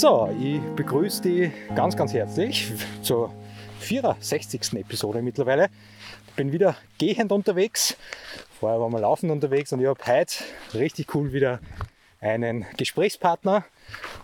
[0.00, 2.72] So, ich begrüße dich ganz, ganz herzlich
[3.02, 3.34] zur
[3.80, 4.72] 64.
[4.78, 5.68] Episode mittlerweile.
[6.26, 7.98] Ich bin wieder gehend unterwegs.
[8.58, 10.42] Vorher waren wir laufend unterwegs und ich habe heute
[10.72, 11.60] richtig cool wieder
[12.18, 13.66] einen Gesprächspartner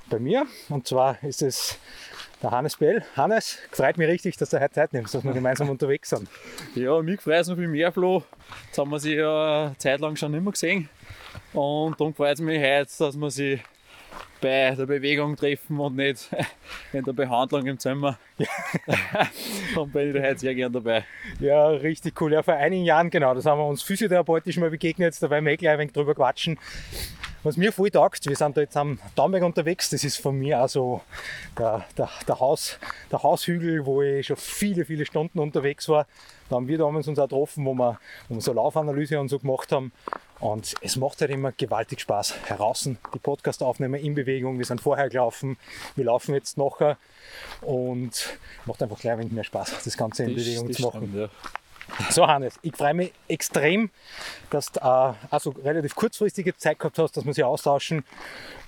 [0.08, 0.46] bei mir.
[0.70, 1.78] Und zwar ist es
[2.42, 3.04] der Hannes Bell.
[3.14, 6.26] Hannes, freut mich richtig, dass du heute Zeit nimmst, dass wir gemeinsam unterwegs sind.
[6.74, 8.22] Ja, mich freut es noch viel mehr, Flo.
[8.64, 10.88] Jetzt haben wir sie ja eine Zeit lang schon nicht mehr gesehen.
[11.52, 13.60] Und darum freut es mich heute, dass wir sie
[14.40, 16.28] bei der Bewegung treffen und nicht
[16.92, 18.18] in der Behandlung im Zimmer.
[18.38, 18.46] Ja.
[19.80, 21.04] und bin ich da heute sehr gern dabei.
[21.40, 22.32] Ja, richtig cool.
[22.32, 25.52] Ja, vor einigen Jahren, genau, das haben wir uns physiotherapeutisch mal begegnet, da werden wir
[25.52, 26.58] eh gleich ein wenig drüber quatschen.
[27.46, 30.58] Was mir voll taugt, wir sind da jetzt am Daumberg unterwegs, das ist von mir
[30.58, 31.00] also
[31.56, 32.76] der, der, der, Haus,
[33.12, 36.08] der Haushügel, wo ich schon viele, viele Stunden unterwegs war.
[36.48, 39.38] Da haben wir damals uns auch getroffen, wo wir, wo wir so Laufanalyse und so
[39.38, 39.92] gemacht haben.
[40.40, 42.34] Und es macht halt immer gewaltig Spaß.
[42.46, 44.58] Heraus die Podcast aufnehmen in Bewegung.
[44.58, 45.56] Wir sind vorher gelaufen,
[45.94, 46.98] wir laufen jetzt nachher
[47.60, 50.82] und macht einfach gleich ein wenig mehr Spaß, das Ganze in Das- Bewegung das zu
[50.82, 50.98] machen.
[50.98, 51.28] stimmt, ja.
[52.10, 53.90] So Hannes, ich freue mich extrem,
[54.50, 58.04] dass du äh, also relativ kurzfristige Zeit gehabt hast, dass wir sie austauschen.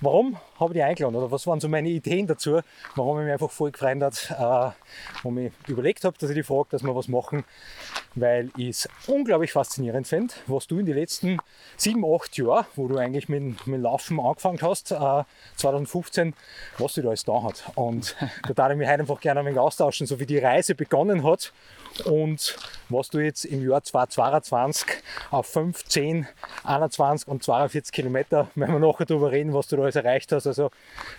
[0.01, 2.61] Warum habe ich dich eingeladen oder was waren so meine Ideen dazu,
[2.95, 6.45] warum ich mich einfach voll gefreut hat, äh, wo ich überlegt habe, dass ich dich
[6.45, 7.43] frage, dass wir was machen,
[8.15, 11.39] weil ich es unglaublich faszinierend finde, was du in den letzten
[11.75, 15.23] sieben, acht Jahren, wo du eigentlich mit, mit Laufen angefangen hast, äh,
[15.55, 16.33] 2015,
[16.77, 17.63] was du da alles da hat.
[17.75, 18.15] Und
[18.47, 21.23] da darf ich mich heute einfach gerne ein wenig austauschen, so wie die Reise begonnen
[21.23, 21.51] hat
[22.05, 22.55] und
[22.89, 24.87] was du jetzt im Jahr 2022
[25.31, 26.27] auf 5, 10,
[26.63, 30.47] 21 und 42 Kilometer, wenn wir nachher darüber reden, was du da alles erreicht hast.
[30.47, 30.71] Also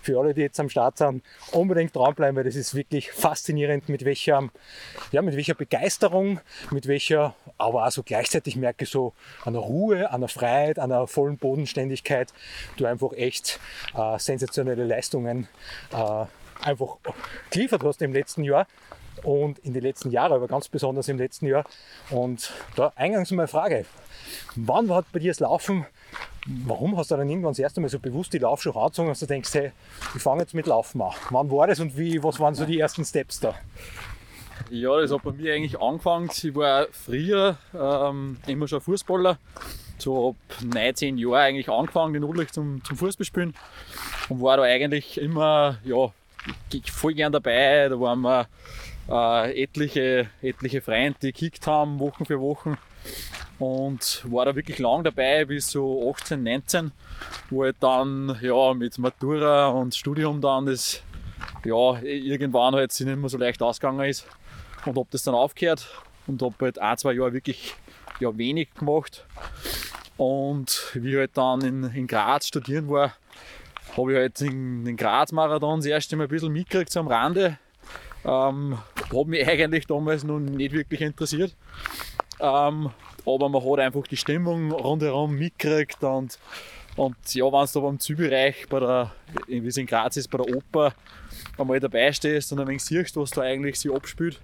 [0.02, 1.22] für alle, die jetzt am Start sind,
[1.52, 4.48] unbedingt dranbleiben, weil das ist wirklich faszinierend, mit welcher,
[5.12, 9.12] ja, mit welcher Begeisterung, mit welcher, aber also gleichzeitig merke ich so
[9.44, 12.32] einer Ruhe, einer Freiheit, einer vollen Bodenständigkeit,
[12.76, 13.60] du einfach echt
[13.94, 15.48] äh, sensationelle Leistungen
[15.92, 16.24] äh,
[16.62, 16.96] einfach
[17.50, 18.66] geliefert hast im letzten Jahr
[19.24, 21.64] und in den letzten Jahren, aber ganz besonders im letzten Jahr.
[22.10, 23.84] Und da eingangs mal eine Frage.
[24.56, 25.86] Wann war bei dir das Laufen?
[26.46, 29.26] Warum hast du dann irgendwann das erste Mal so bewusst die Laufschuhe angezogen, dass du
[29.26, 29.72] denkst, hey,
[30.14, 31.12] ich fange jetzt mit Laufen an?
[31.30, 33.54] Wann war das und wie, was waren so die ersten Steps da?
[34.70, 36.30] Ja, das hat bei mir eigentlich angefangen.
[36.32, 39.38] Ich war früher ähm, immer schon Fußballer.
[39.98, 43.54] So ab 19 Jahren eigentlich angefangen, genügend zum, zum Fußballspielen.
[44.28, 46.12] Und war da eigentlich immer ja,
[46.90, 47.88] voll gern dabei.
[47.88, 48.46] Da waren wir
[49.08, 52.76] äh, etliche, etliche Freunde, die gekickt haben, Wochen für Wochen.
[53.58, 56.92] Und war da wirklich lang dabei, bis so 18, 19,
[57.50, 61.02] wo ich dann ja, mit Matura und Studium dann das
[61.64, 64.26] ja, irgendwann halt sich nicht mehr so leicht ausgegangen ist
[64.86, 65.88] und habe das dann aufgehört
[66.26, 67.74] und habe halt ein, zwei Jahre wirklich
[68.18, 69.26] ja, wenig gemacht.
[70.16, 73.14] Und wie ich halt dann in, in Graz studieren war,
[73.96, 77.58] habe ich halt in den Graz-Marathon das erste Mal ein bisschen mitgekriegt, so am Rande.
[78.24, 81.56] Ähm, hat mich eigentlich damals noch nicht wirklich interessiert.
[82.40, 82.90] Ähm,
[83.26, 86.38] aber man hat einfach die Stimmung rundherum mitgekriegt und,
[86.96, 89.12] und ja, wenn du da beim Zielbereich, bei der,
[89.46, 90.94] wie es in Graz ist, bei der Oper,
[91.58, 94.40] einmal dabei stehst und ein wenig siehst, was da eigentlich sich abspielt,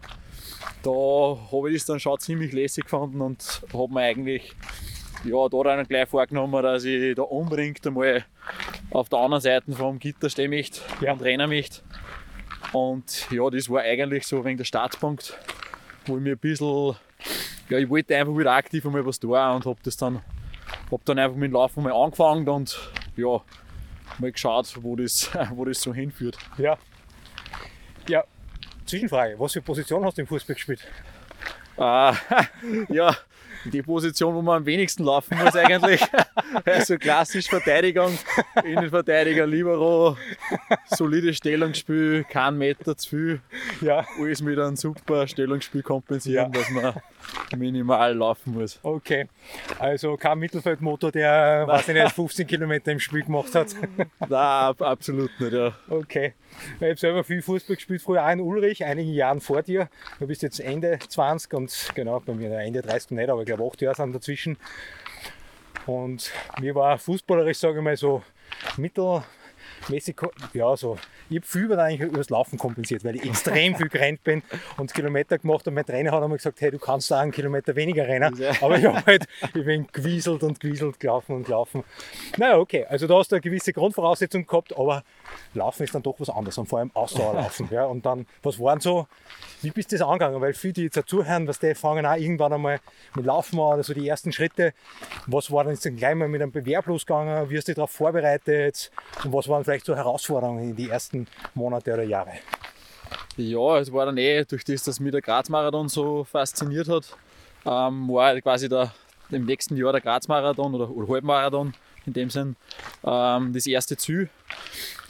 [0.83, 4.53] da habe ich das dann schon ziemlich lässig gefunden und habe mir eigentlich
[5.25, 8.25] ja, da dann gleich vorgenommen, dass ich da unbedingt einmal
[8.91, 11.13] auf der anderen Seite vom Gitter stehen möchte Ja.
[11.13, 11.81] und rennen möchte.
[12.77, 15.35] Und ja, das war eigentlich so wegen der Startpunkt,
[16.05, 16.95] wo ich mir ein bisschen,
[17.71, 20.21] ja, ich wollte einfach wieder aktiv einmal was tun und habe das dann,
[20.91, 22.79] hab dann einfach mit dem Laufen mal angefangen und
[23.17, 23.41] ja,
[24.19, 26.37] mal geschaut, wo das, wo das so hinführt.
[26.59, 26.77] Ja.
[28.11, 28.25] Ja,
[28.85, 29.41] Zwischenfrage.
[29.41, 30.87] Was für Position hast du im Fußball gespielt?
[31.79, 31.81] Äh,
[32.91, 33.17] ja,
[33.65, 36.01] die Position, wo man am wenigsten laufen muss eigentlich.
[36.65, 38.17] Also klassisch Verteidigung,
[38.65, 40.17] Innenverteidiger, Libero,
[40.87, 43.41] solides Stellungsspiel, kein Meter zu viel.
[43.81, 44.07] Ja.
[44.19, 46.61] Alles mit einem super Stellungsspiel kompensieren, Ja.
[46.61, 46.95] dass man
[47.59, 48.79] minimal laufen muss.
[48.83, 49.29] Okay.
[49.79, 53.75] Also kein Mittelfeldmotor, der, weiß ich nicht, 15 Kilometer im Spiel gemacht hat.
[54.21, 55.53] Nein, ab- absolut nicht.
[55.53, 55.73] Ja.
[55.89, 56.35] Okay.
[56.81, 59.89] Ich habe selber viel Fußball gespielt, früher auch in Ulrich, einigen Jahren vor dir.
[60.19, 63.83] Du bist jetzt Ende 20 und genau, bei mir Ende 30 nicht, aber glaube 8
[63.83, 64.59] Jahre sind dazwischen.
[65.87, 68.23] Und mir war fußballerisch, sage ich mal, so
[68.77, 70.17] mittelmäßig,
[70.53, 70.99] ja, so
[71.29, 74.43] ich habe viel über, eigentlich übers Laufen kompensiert, weil ich extrem viel gerannt bin
[74.77, 77.75] und Kilometer gemacht und mein Trainer hat einmal gesagt, hey, du kannst da einen Kilometer
[77.75, 78.39] weniger rennen.
[78.61, 81.83] Aber ich, halt, ich bin gewieselt und gewieselt, gelaufen und gelaufen.
[82.37, 85.03] Naja, okay, also da hast du eine gewisse Grundvoraussetzung gehabt, aber
[85.55, 87.69] Laufen ist dann doch was anderes und vor allem Ausdauerlaufen.
[87.71, 87.85] ja.
[87.85, 89.07] Und dann, was waren so,
[89.63, 90.41] wie bist du das angegangen?
[90.41, 92.81] Weil viele, die jetzt zuhören, was die fangen auch irgendwann einmal
[93.15, 94.73] mit Laufen an oder so die ersten Schritte.
[95.27, 97.49] Was war dann jetzt gleich mal mit einem Bewerb losgegangen?
[97.49, 98.91] Wie hast du dich darauf vorbereitet?
[99.25, 102.33] Und was waren vielleicht so Herausforderungen in die ersten Monate oder Jahre?
[103.37, 107.17] Ja, es war dann eh durch das, dass mich der Graz-Marathon so fasziniert hat,
[107.67, 108.93] ähm, war quasi der,
[109.31, 111.75] im nächsten Jahr der Graz-Marathon oder, oder Halbmarathon
[112.07, 112.57] in dem Sinn
[113.05, 114.29] ähm, das erste Ziel.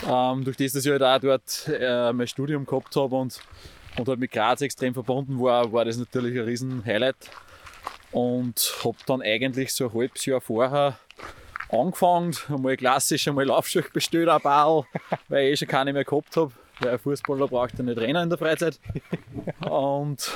[0.07, 3.41] Ähm, durch das, dass ich halt auch dort äh, mein Studium gehabt habe und,
[3.99, 7.17] und halt mit Graz extrem verbunden war, war das natürlich ein riesen Highlight.
[8.13, 10.99] Und habe dann eigentlich so ein halbes Jahr vorher
[11.71, 14.87] angefangen, einmal klassisch einmal Laufschuhe bestellt, ein paar,
[15.29, 18.23] weil ich eh schon keine mehr gehabt habe, weil ein Fußballer braucht ja nicht Trainer
[18.23, 18.79] in der Freizeit.
[19.69, 20.31] Und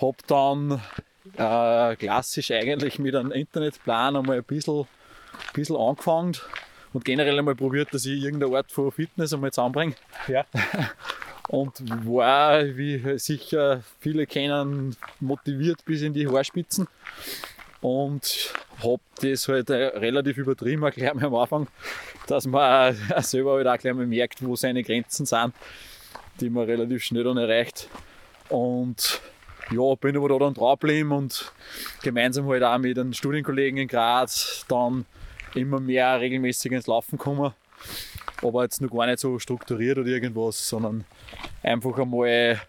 [0.00, 0.82] habe dann
[1.36, 4.86] äh, klassisch eigentlich mit einem Internetplan einmal ein bisschen,
[5.48, 6.36] ein bisschen angefangen
[6.92, 9.94] und generell einmal probiert, dass ich irgendeine Art von Fitness einmal zusammenbringe.
[10.28, 10.44] Ja.
[11.48, 16.86] Und war, wie sicher viele kennen, motiviert bis in die Haarspitzen.
[17.80, 21.66] Und habe das halt relativ übertrieben erklärt mir am Anfang,
[22.28, 25.52] dass man selber halt auch gleich mal merkt, wo seine Grenzen sind,
[26.40, 27.88] die man relativ schnell dann erreicht.
[28.48, 29.20] Und
[29.70, 31.52] ja, bin aber da dann drauf geblieben und
[32.02, 35.06] gemeinsam halt auch mit den Studienkollegen in Graz dann
[35.54, 37.52] immer mehr regelmäßig ins Laufen kommen.
[38.42, 41.04] Aber jetzt noch gar nicht so strukturiert oder irgendwas, sondern
[41.62, 42.60] einfach einmal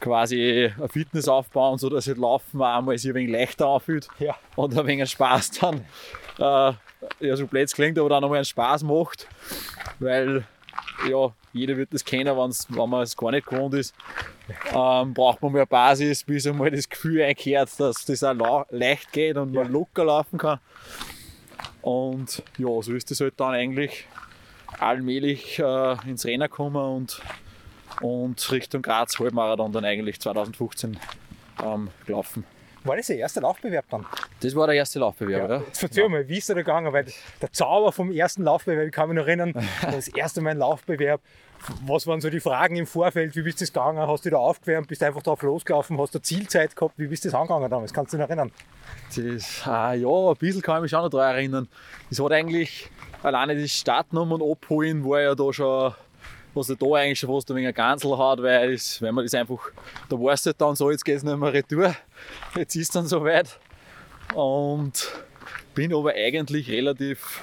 [0.00, 4.08] quasi ein Fitness aufbauen, so dass das Laufen auch einmal sich ein wenig leichter anfühlt
[4.18, 4.36] ja.
[4.56, 5.84] und ein wenig Spaß dann,
[6.38, 6.72] äh,
[7.20, 9.26] ja so blöd klingt, aber dann einmal einen Spaß macht,
[9.98, 10.44] weil
[11.08, 13.94] ja, jeder wird das kennen, wenn's, wenn man es gar nicht gewohnt ist,
[14.72, 19.36] ähm, braucht man mehr Basis, bis einmal das Gefühl einkehrt, dass das auch leicht geht
[19.36, 20.60] und man locker laufen kann.
[21.82, 24.06] Und ja, so ist es halt dann eigentlich
[24.78, 27.20] allmählich äh, ins Rennen gekommen und,
[28.00, 30.98] und Richtung Graz Halbmarathon dann eigentlich 2015
[31.62, 32.44] ähm, gelaufen.
[32.84, 34.06] War das der erste Laufbewerb dann?
[34.40, 35.56] Das war der erste Laufbewerb, ja.
[35.56, 35.62] ja.
[35.66, 36.08] Jetzt erzähl ja.
[36.08, 36.92] mal, wie ist der da gegangen?
[36.92, 37.06] Weil
[37.42, 39.52] der Zauber vom ersten Laufbewerb, ich kann mich noch erinnern,
[39.82, 41.20] das erste Mal ein Laufbewerb.
[41.86, 43.36] Was waren so die Fragen im Vorfeld?
[43.36, 43.98] Wie bist du das gegangen?
[44.06, 44.88] Hast du da aufgewärmt?
[44.88, 45.98] Bist du einfach drauf losgelaufen?
[45.98, 46.94] Hast du Zielzeit gehabt?
[46.98, 47.92] Wie bist du das angegangen damals?
[47.92, 48.50] Kannst du dich noch erinnern?
[49.14, 51.68] Das, ah, ja, ein bisschen kann ich mich schon noch daran erinnern.
[52.08, 52.90] Das hat eigentlich
[53.22, 55.94] alleine die Startnummern abholen, war ja da schon
[56.54, 59.34] was er da eigentlich schon fast ein wenig Gansel hat, weil es, wenn man das
[59.34, 59.70] einfach,
[60.08, 61.94] da weißt du halt dann so, jetzt geht es nicht mehr retour,
[62.56, 63.58] jetzt ist es dann soweit.
[64.34, 65.08] Und
[65.74, 67.40] bin aber eigentlich relativ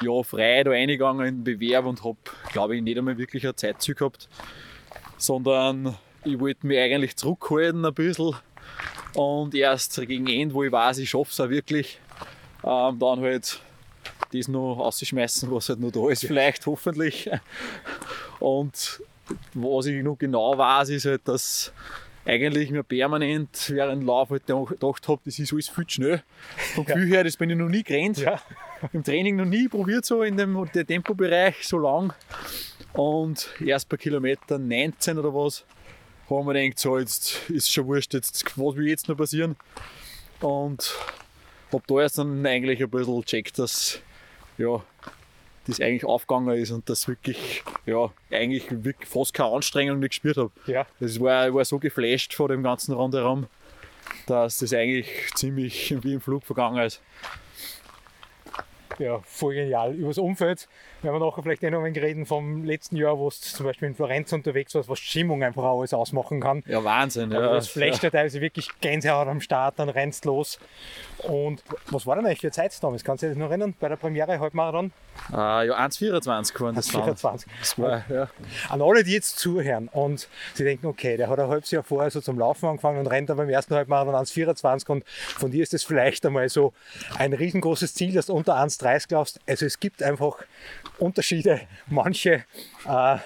[0.00, 2.18] ja, frei da reingegangen in den Bewerb und habe,
[2.52, 4.28] glaube ich, nicht einmal wirklich eine Zeitziel gehabt,
[5.16, 8.34] sondern ich wollte mich eigentlich zurückhalten ein bisschen
[9.14, 11.98] und erst gegen Ende, wo ich weiß, ich schaffe es auch wirklich,
[12.64, 13.60] ähm, dann halt
[14.32, 17.28] das noch auszuschmeißen, was halt noch da ist, vielleicht hoffentlich.
[18.38, 19.02] Und
[19.54, 21.72] was ich noch genau weiß, ist halt, dass
[22.24, 26.22] eigentlich mir permanent während Lauf halt gedacht habe, das ist alles viel zu schnell.
[26.74, 28.18] Vom Gefühl her, das bin ich noch nie gerannt.
[28.18, 28.40] Ja.
[28.92, 32.12] Im Training noch nie probiert, so in dem, dem Tempobereich so lang.
[32.92, 35.64] Und erst bei Kilometer 19 oder was,
[36.28, 39.56] haben wir gedacht, so jetzt ist schon wurscht, jetzt, was will jetzt noch passieren?
[40.40, 40.94] Und
[41.72, 44.00] habe da erst dann eigentlich ein bisschen gecheckt, dass
[44.58, 44.82] ja,
[45.66, 50.36] das eigentlich aufgegangen ist und das wirklich, ja, eigentlich wirklich fast keine Anstrengung nicht gespürt
[50.36, 50.50] habe.
[50.66, 50.86] Ja.
[50.98, 53.46] Das war, ich war so geflasht vor dem ganzen Rundherum,
[54.26, 57.00] dass das eigentlich ziemlich wie im Flug vergangen ist
[59.00, 59.94] ja, voll genial.
[59.94, 60.68] Über das Umfeld
[61.02, 63.66] werden wir nachher vielleicht eh noch ein wenig reden vom letzten Jahr, wo es zum
[63.66, 66.62] Beispiel in Florenz unterwegs war, was Stimmung einfach alles ausmachen kann.
[66.66, 67.32] Ja, Wahnsinn.
[67.32, 68.10] Ja, das flecht ja.
[68.10, 70.58] teilweise wirklich Gänsehaut am Start, dann rennst los.
[71.24, 73.04] Und was war denn eigentlich für Zeit damals?
[73.04, 74.92] Kannst du dich noch erinnern, bei der Premiere Halbmarathon?
[75.30, 77.46] Uh, ja, 1,24 waren das 1,24.
[77.58, 78.28] Das war, ja.
[78.68, 82.10] An alle, die jetzt zuhören und sie denken, okay, der hat ein halbes Jahr vorher
[82.10, 85.72] so zum Laufen angefangen und rennt dann beim ersten Halbmarathon 1,24 und von dir ist
[85.72, 86.72] das vielleicht einmal so
[87.18, 89.40] ein riesengroßes Ziel, dass du unter 1,30 laufst.
[89.46, 90.38] Also es gibt einfach
[90.98, 91.60] Unterschiede.
[91.86, 92.44] Manche,
[92.86, 93.16] äh,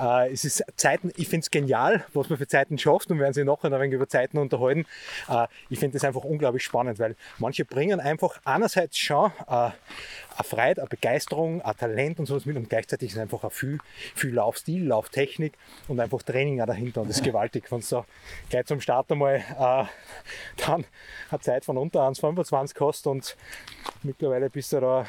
[0.00, 3.32] äh, es ist Zeiten, ich finde es genial, was man für Zeiten schafft und werden
[3.32, 4.86] sich nachher ein wenig über Zeiten unterhalten.
[5.28, 9.74] Äh, ich finde das einfach unglaublich spannend, weil manche bringen einfach einerseits schon äh, eine
[10.44, 13.78] Freude, eine Begeisterung, ein Talent und sowas mit und gleichzeitig ist einfach auch viel,
[14.14, 15.54] viel Laufstil, Lauftechnik
[15.88, 17.70] und einfach Training auch dahinter und das ist gewaltig.
[17.70, 18.04] Wenn du
[18.48, 19.84] gleich zum Start einmal äh,
[20.66, 20.84] dann
[21.30, 23.36] eine Zeit von unter 1,25 hast und
[24.02, 25.06] mittlerweile bist du da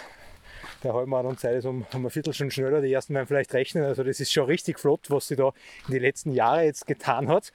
[0.83, 2.81] der Halbmarathon-Zeit ist um, um eine Viertelstunde schneller.
[2.81, 3.83] Die ersten werden vielleicht rechnen.
[3.83, 5.51] Also das ist schon richtig flott, was sie da
[5.87, 7.51] in den letzten Jahren jetzt getan hat.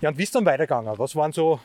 [0.00, 0.98] Ja, und wie ist dann weitergegangen?
[0.98, 1.60] Was waren so,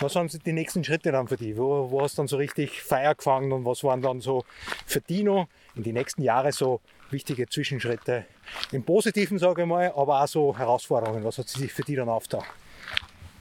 [0.00, 1.56] was waren die nächsten Schritte dann für dich?
[1.56, 4.44] Wo, wo hast du dann so richtig Feier gefangen und was waren dann so
[4.86, 6.80] für dich noch in die nächsten Jahre so
[7.10, 8.24] wichtige Zwischenschritte?
[8.70, 11.24] Im Positiven, sage ich mal, aber auch so Herausforderungen.
[11.24, 12.44] Was hat sich für dich dann aufgetan?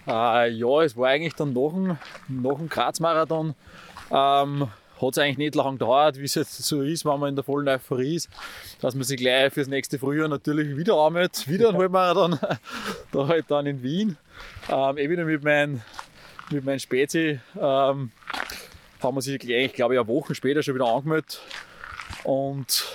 [0.08, 3.54] Äh, ja, es war eigentlich dann nach dem, nach dem Graz-Marathon
[4.12, 4.68] ähm,
[5.02, 7.44] hat es eigentlich nicht lange gedauert, wie es jetzt so ist, wenn man in der
[7.44, 8.30] vollen Euphorie ist,
[8.80, 12.40] dass man sich gleich fürs nächste Frühjahr natürlich wieder anmeldet, wieder ein Halbmarathon,
[13.12, 14.18] da halt dann in Wien.
[14.70, 15.82] Ähm, eh wieder mit meinem
[16.52, 18.12] mit mein Spezi ähm,
[19.02, 21.42] haben wir sich eigentlich, glaube ich, eine Woche später schon wieder angemeldet
[22.24, 22.86] und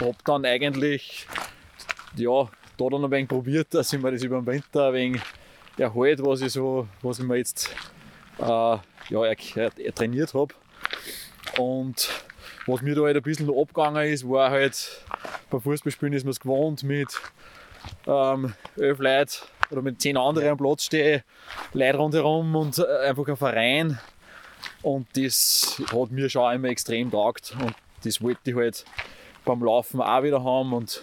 [0.00, 1.26] habe dann eigentlich,
[2.16, 5.22] ja, da dann ein wenig probiert, dass ich mir das über den Winter ein wenig
[5.78, 7.74] erhalte, was ich so, was ich mir jetzt
[8.38, 8.80] äh, ja,
[9.10, 10.54] er, er, trainiert habe.
[11.58, 12.08] Und
[12.66, 15.02] was mir da halt ein bisschen abgegangen ist, war halt,
[15.50, 17.20] beim Fußballspielen ist man es gewohnt, mit
[18.06, 19.32] ähm, elf Leuten
[19.70, 21.22] oder mit zehn anderen am Platz stehen,
[21.72, 23.98] Leute rundherum und äh, einfach ein Verein.
[24.82, 27.54] Und das hat mir schon immer extrem taugt.
[27.60, 28.84] Und das wollte ich halt
[29.44, 30.72] beim Laufen auch wieder haben.
[30.72, 31.02] Und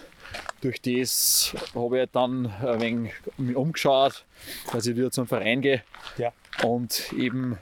[0.60, 4.24] durch das habe ich halt dann ein wenig mich umgeschaut,
[4.72, 5.82] dass ich wieder zum Verein gehe.
[6.16, 6.32] Ja.
[6.62, 7.58] Und eben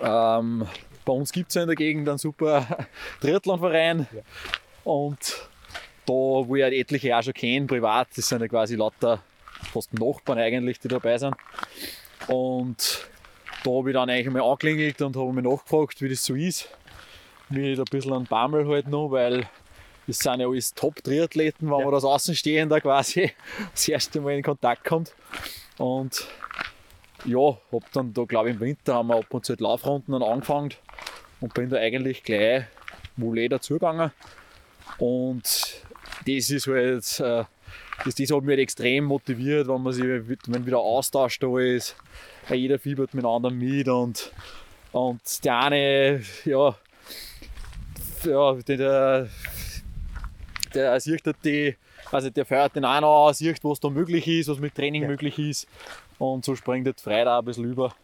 [0.00, 0.66] ähm,
[1.04, 2.66] bei uns gibt es ja in der Gegend einen super
[3.20, 4.06] Triathlonverein.
[4.12, 4.22] Ja.
[4.84, 5.48] Und
[6.06, 9.22] da, wo ich halt etliche auch schon kenne, privat, das sind ja quasi lauter
[9.72, 11.34] fast Nachbarn eigentlich, die dabei sind.
[12.28, 13.08] Und
[13.64, 16.68] da habe ich dann eigentlich mal angeklingelt und habe mich nachgefragt, wie das so ist.
[17.48, 19.48] Mit ein bisschen an Bammel halt noch, weil
[20.06, 21.84] das sind ja alles Top-Triathleten, wenn ja.
[21.84, 23.32] man das Außenstehender quasi
[23.72, 25.14] das erste Mal in Kontakt kommt.
[25.78, 26.26] Und
[27.24, 30.14] ja, hab dann da glaube ich im Winter haben wir ab und zu halt Laufrunden
[30.22, 30.70] angefangen
[31.40, 32.64] und bin da eigentlich gleich
[33.16, 34.10] Moulet dazugegangen.
[34.98, 35.42] Und
[36.26, 37.44] das ist halt, äh,
[38.04, 41.96] das, das hat mich halt extrem motiviert, wenn man sich, wenn wieder Austausch da ist,
[42.48, 44.32] jeder fiebert mit anderen mit und,
[44.92, 46.74] und der eine, ja,
[48.24, 49.28] ja der,
[50.74, 51.76] der sieht halt die,
[52.10, 55.08] also der fährt den einen an, sieht, was da möglich ist, was mit Training ja.
[55.08, 55.68] möglich ist
[56.20, 57.94] und so springt das Freude auch ein bisschen über.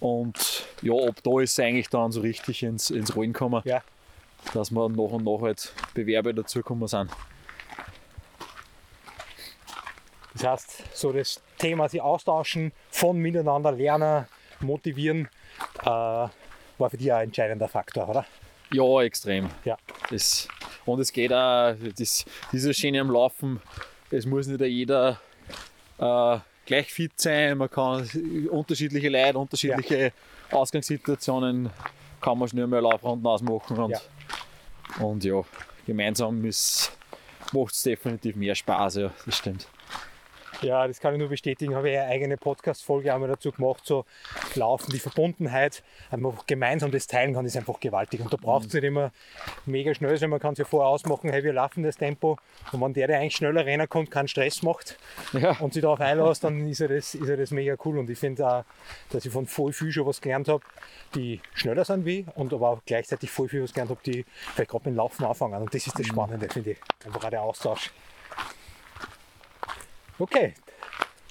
[0.00, 3.82] Und ja, ab da ist es eigentlich dann so richtig ins, ins Rollen gekommen, ja.
[4.54, 7.10] dass wir nach und nach halt Bewerber dazugekommen sind.
[10.34, 14.26] Das heißt, so das Thema sich austauschen, von miteinander lernen,
[14.60, 15.28] motivieren,
[15.82, 16.30] äh, war
[16.90, 18.24] für dich ein entscheidender Faktor, oder?
[18.72, 19.50] Ja, extrem.
[19.64, 19.76] Ja.
[20.10, 20.48] Das,
[20.86, 23.60] und es geht auch, das, dieses Schöne am Laufen,
[24.10, 25.20] es muss nicht jeder
[25.98, 26.38] äh,
[26.72, 28.08] gleich fit sein, man kann
[28.50, 30.04] unterschiedliche Leute, unterschiedliche
[30.50, 30.56] ja.
[30.56, 31.68] Ausgangssituationen
[32.20, 34.00] kann man schnell mal Laufrunden ausmachen und ja,
[35.04, 35.42] und ja
[35.86, 39.66] gemeinsam macht es definitiv mehr Spaß, ja, das stimmt.
[40.62, 41.74] Ja, das kann ich nur bestätigen.
[41.74, 43.82] Habe ich eine eigene Podcast-Folge einmal dazu gemacht.
[43.84, 44.04] So
[44.54, 45.82] Laufen, die Verbundenheit,
[46.16, 48.20] man gemeinsam das teilen kann, ist einfach gewaltig.
[48.20, 48.80] Und da braucht es mhm.
[48.80, 49.12] nicht immer
[49.66, 50.30] mega schnell sein.
[50.30, 52.38] Man kann es ja vorher ausmachen, hey, wir laufen das Tempo.
[52.70, 54.98] Und wenn der, der eigentlich schneller rennen kommt, keinen Stress macht
[55.32, 55.56] ja.
[55.58, 57.98] und sich darauf einlässt, dann ist ja, das, ist ja das mega cool.
[57.98, 58.64] Und ich finde auch,
[59.10, 60.62] dass ich von voll viel schon was gelernt habe,
[61.14, 64.70] die schneller sind wie und aber auch gleichzeitig voll viel was gelernt habe, die vielleicht
[64.70, 65.60] gerade mit dem Laufen anfangen.
[65.60, 66.12] Und das ist das mhm.
[66.12, 66.78] Spannende, finde ich.
[67.04, 67.90] Einfach auch der Austausch.
[70.18, 70.54] Okay,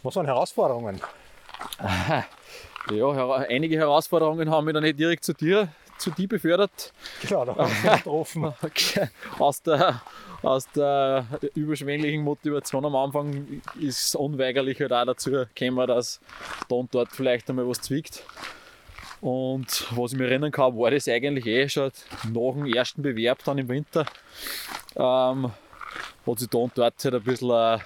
[0.03, 1.01] was waren Herausforderungen?
[2.91, 5.69] Ja, einige Herausforderungen haben mich dann nicht direkt zu dir,
[5.99, 6.91] zu dir befördert.
[7.21, 8.53] Genau, da haben wir getroffen.
[9.37, 10.01] aus, der,
[10.41, 16.19] aus der überschwänglichen Motivation am Anfang ist unweigerlich halt auch dazu gekommen, dass
[16.67, 18.23] da und dort vielleicht einmal was zwickt.
[19.21, 21.91] Und was ich mich erinnern kann, war das eigentlich eh schon
[22.33, 24.07] nach dem ersten Bewerb dann im Winter.
[24.95, 25.51] Ähm,
[26.25, 27.81] hat sich da und dort halt ein bisschen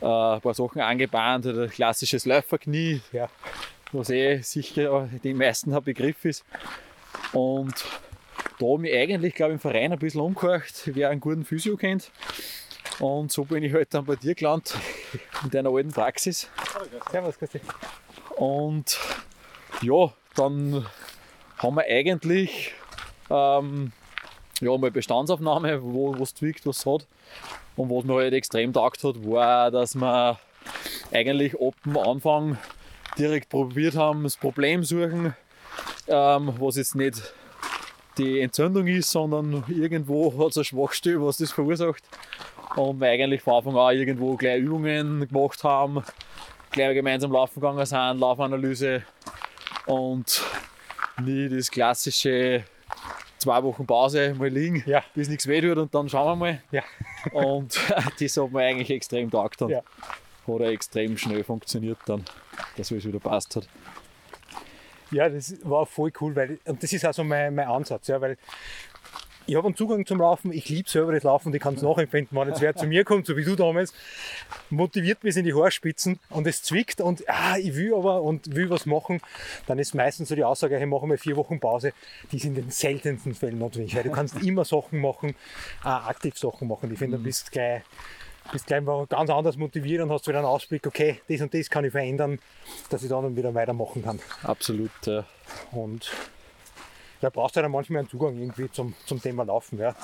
[0.00, 3.28] äh, ein paar Sachen angebahnt, ein klassisches Läuferknie, ja.
[3.92, 6.44] was eh sicher den meisten ein Begriff ist.
[7.32, 7.74] Und
[8.58, 11.76] da habe ich eigentlich, glaube ich, im Verein ein bisschen umgehört, wer einen guten Physio
[11.76, 12.10] kennt.
[12.98, 14.76] Und so bin ich halt dann bei dir gelandet,
[15.44, 16.48] in deiner alten Praxis.
[17.10, 17.60] Servus, Christi.
[18.36, 18.98] Und
[19.82, 20.86] ja, dann
[21.58, 22.72] haben wir eigentlich
[23.30, 23.92] ähm,
[24.60, 27.06] ja, mal Bestandsaufnahme, wo was zwickt, was es hat.
[27.78, 30.40] Und was mir halt extrem taugt hat, war, dass wir
[31.12, 32.58] eigentlich ab dem Anfang
[33.16, 35.32] direkt probiert haben, das Problem suchen,
[36.08, 37.22] ähm, was jetzt nicht
[38.18, 42.02] die Entzündung ist, sondern irgendwo hat es eine Schwachstelle, was das verursacht.
[42.74, 46.02] Und wir eigentlich von Anfang an irgendwo gleich Übungen gemacht haben,
[46.72, 49.04] gleich gemeinsam laufen gegangen sind, Laufanalyse
[49.86, 50.42] und
[51.22, 52.64] nie das klassische
[53.38, 55.02] zwei Wochen Pause mal liegen, Ja.
[55.14, 56.62] bis nichts weh tut und dann schauen wir mal.
[56.70, 56.82] Ja.
[57.32, 57.78] Und
[58.20, 59.82] das hat mir eigentlich extrem taugt und Ja.
[60.46, 62.24] hat extrem schnell funktioniert dann,
[62.76, 63.68] dass es wieder passt hat.
[65.10, 68.20] Ja, das war voll cool, weil, und das ist auch so mein, mein Ansatz, ja,
[68.20, 68.36] weil
[69.48, 71.80] ich habe einen Zugang zum Laufen, ich liebe selber das Laufen und ich kann es
[71.80, 73.94] nachempfinden, wenn jetzt wer zu mir kommt, so wie du damals,
[74.68, 78.68] motiviert bis in die Haarspitzen und es zwickt und ah, ich will aber und will
[78.68, 79.22] was machen,
[79.66, 81.94] dann ist meistens so die Aussage, hey, machen wir vier Wochen Pause,
[82.30, 85.34] die ist in den seltensten Fällen notwendig, weil du kannst immer Sachen machen,
[85.82, 86.92] auch aktiv Sachen machen.
[86.92, 87.80] Ich finde, du bist gleich,
[88.52, 91.70] bist gleich mal ganz anders motiviert und hast wieder einen Ausblick, okay, das und das
[91.70, 92.38] kann ich verändern,
[92.90, 94.20] dass ich dann wieder weitermachen kann.
[94.42, 94.90] Absolut.
[95.06, 95.24] Ja.
[95.72, 96.10] Und
[97.20, 99.78] da brauchst du dann manchmal einen Zugang irgendwie zum, zum Thema Laufen.
[99.78, 99.94] Ja.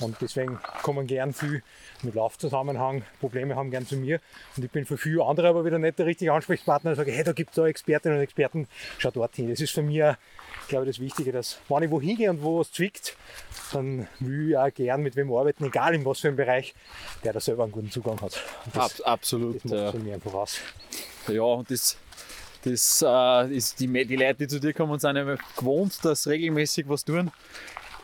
[0.00, 1.62] Und deswegen kommen gern viel
[2.02, 4.20] mit Laufzusammenhang, Probleme haben gern zu mir.
[4.56, 6.92] Und ich bin für viele andere aber wieder nicht der richtige Ansprechpartner.
[6.92, 9.48] Ich sage, hey, da gibt es da Expertinnen und Experten, schau dorthin.
[9.50, 10.02] Das ist für mich,
[10.68, 13.16] glaube ich, das Wichtige, dass wenn ich wohin gehe und wo was zwickt,
[13.72, 16.74] dann will ich auch gern mit wem arbeiten, egal in was für einem Bereich,
[17.24, 18.40] der da selber einen guten Zugang hat.
[18.66, 19.56] Und das, Ab, absolut.
[19.56, 19.92] das macht ja.
[19.92, 20.58] für mich einfach aus.
[21.28, 21.96] Ja, und das,
[22.62, 26.30] das äh, ist die, die Leute, die zu dir kommen, sind ja gewohnt, dass sie
[26.30, 27.30] regelmäßig was tun.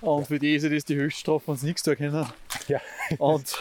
[0.00, 2.26] Und für die ist ja das die Höchststrafe, wenn sie nichts tun können.
[2.68, 2.80] Ja,
[3.18, 3.56] Und,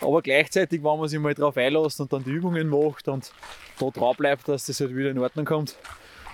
[0.00, 3.32] aber gleichzeitig, wenn man sich mal drauf einlässt und dann die Übungen macht und
[3.78, 5.76] da drauf bleibt, dass das halt wieder in Ordnung kommt,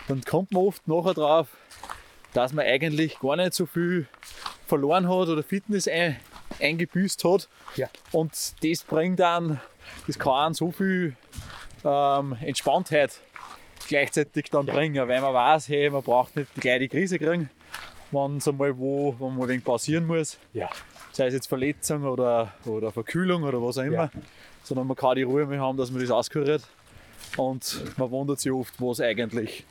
[0.08, 1.48] dann kommt man oft nachher drauf,
[2.32, 4.06] dass man eigentlich gar nicht so viel
[4.66, 6.16] verloren hat oder Fitness ein,
[6.60, 7.48] eingebüßt hat.
[7.76, 9.60] ja, Und das bringt dann,
[10.06, 11.16] das kann einen so viel
[11.84, 13.20] ähm, Entspanntheit
[13.88, 17.50] gleichzeitig dann bringen, weil man weiß, hey, man braucht nicht gleich die Krise kriegen,
[18.10, 20.68] wenn es einmal wo, wenn man ein wenig pausieren muss, ja,
[21.12, 24.10] sei es jetzt Verletzung oder, oder Verkühlung oder was auch immer, Ja.
[24.62, 26.62] sondern man kann die Ruhe mal haben, dass man das auskuriert.
[27.36, 29.64] Und man wundert sich oft, was eigentlich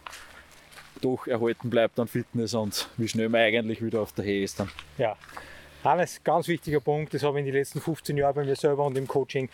[1.01, 4.59] doch erhalten bleibt an Fitness und wie schnell man eigentlich wieder auf der Höhe ist
[4.59, 4.69] dann.
[4.97, 5.15] Ja.
[5.83, 8.85] Hannes, ganz wichtiger Punkt, das habe ich in den letzten 15 Jahren bei mir selber
[8.85, 9.49] und im Coaching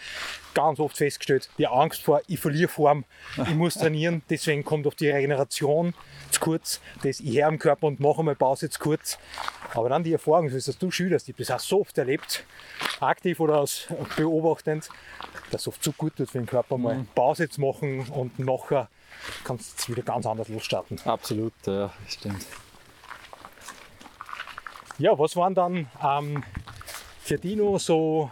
[0.54, 1.50] ganz oft festgestellt.
[1.58, 3.04] Die Angst vor, ich verliere Form,
[3.38, 5.94] ich muss trainieren, deswegen kommt oft die Regeneration
[6.30, 9.18] zu kurz, das ich her am Körper und mache einmal Pause zu kurz.
[9.74, 12.46] Aber dann die Erfahrung, das du schilderst, ich habe das auch so oft erlebt,
[13.00, 14.90] aktiv oder aus beobachtend,
[15.52, 18.88] dass es oft so gut tut für den Körper, mal Pause zu machen und nachher
[19.44, 21.00] kannst du wieder ganz anders losstarten.
[21.06, 22.46] Absolut, ja, stimmt.
[25.00, 26.44] Ja, was waren dann ähm,
[27.22, 28.30] für die noch so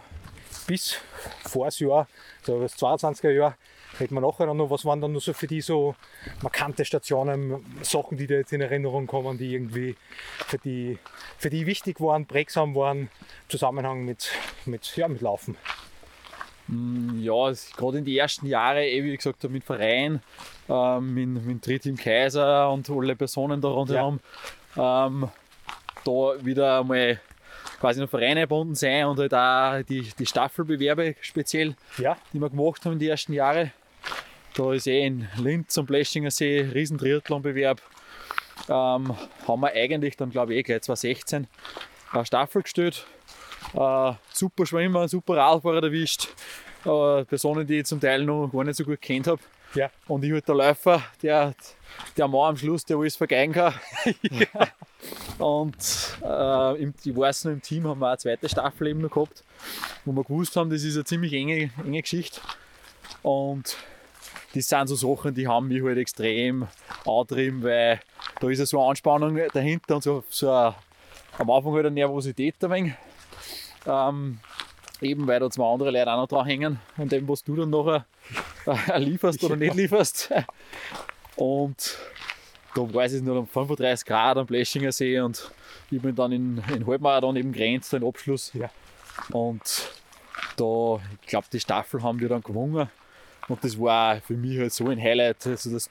[0.66, 0.98] bis
[1.46, 2.06] vor das Jahr,
[2.42, 3.56] so das 22er Jahr,
[3.98, 5.94] reden wir nachher noch, was waren dann noch so für die so
[6.42, 9.96] markante Stationen, Sachen, die dir jetzt in Erinnerung kommen, die irgendwie
[10.46, 10.98] für die,
[11.38, 13.08] für die wichtig waren, prägsam waren, im
[13.48, 14.30] Zusammenhang mit,
[14.66, 15.56] mit, ja, mit Laufen.
[17.22, 20.20] Ja, es- gerade in die ersten Jahre, eh, wie gesagt habe, mit Verein,
[20.68, 24.20] ähm, mit, mit Drehteam Kaiser und alle Personen da rundherum,
[24.76, 25.30] ähm,
[26.04, 27.20] da wieder einmal
[27.80, 32.40] quasi in den Verein eingebunden sein und halt auch die, die Staffelbewerbe speziell, Ja, die
[32.40, 33.72] wir gemacht haben in die ersten Jahre.
[34.54, 37.80] Da ist eh in Linz am Bleschinger See ein riesen Triathlonbewerb.
[38.68, 41.46] Ähm, haben wir eigentlich dann, glaube ich, eh gleich 2016
[42.12, 43.06] eine Staffel gestellt.
[43.74, 46.28] Äh, super Schwimmer, super Radfahrer erwischt.
[46.84, 49.40] Äh, Personen, die ich zum Teil noch gar nicht so gut kennt habe.
[49.74, 51.54] Ja, Und ich halt der Läufer, der,
[52.16, 53.74] der Mann am Schluss, der alles vergeigen kann.
[55.38, 55.76] Und
[56.22, 59.44] äh, im, ich weiß noch, im Team haben wir eine zweite Staffel eben noch gehabt,
[60.04, 62.40] wo wir gewusst haben, das ist eine ziemlich enge, enge Geschichte.
[63.22, 63.76] Und
[64.54, 66.66] das sind so Sachen, die haben mich halt extrem
[67.06, 68.00] angetrieben, weil
[68.40, 70.74] da ist ja so eine Anspannung dahinter und so, so eine,
[71.38, 72.92] am Anfang halt eine Nervosität ein wenig.
[73.86, 74.40] Ähm,
[75.00, 77.70] eben weil da zwei andere Leute auch noch dran hängen und dem, was du dann
[77.70, 78.06] nachher
[78.66, 80.32] äh, lieferst oder nicht lieferst.
[81.36, 81.98] Und
[82.74, 85.50] da weiß ich noch um 35 Grad am Bleschinger See und
[85.90, 88.52] ich bin dann in, in Halbmarathon eben grenzt, den Abschluss.
[88.54, 88.70] Ja.
[89.32, 89.90] Und
[90.56, 92.88] da, ich glaube, die Staffel haben wir dann gewonnen.
[93.48, 95.46] Und das war für mich halt so ein Highlight.
[95.46, 95.88] Also das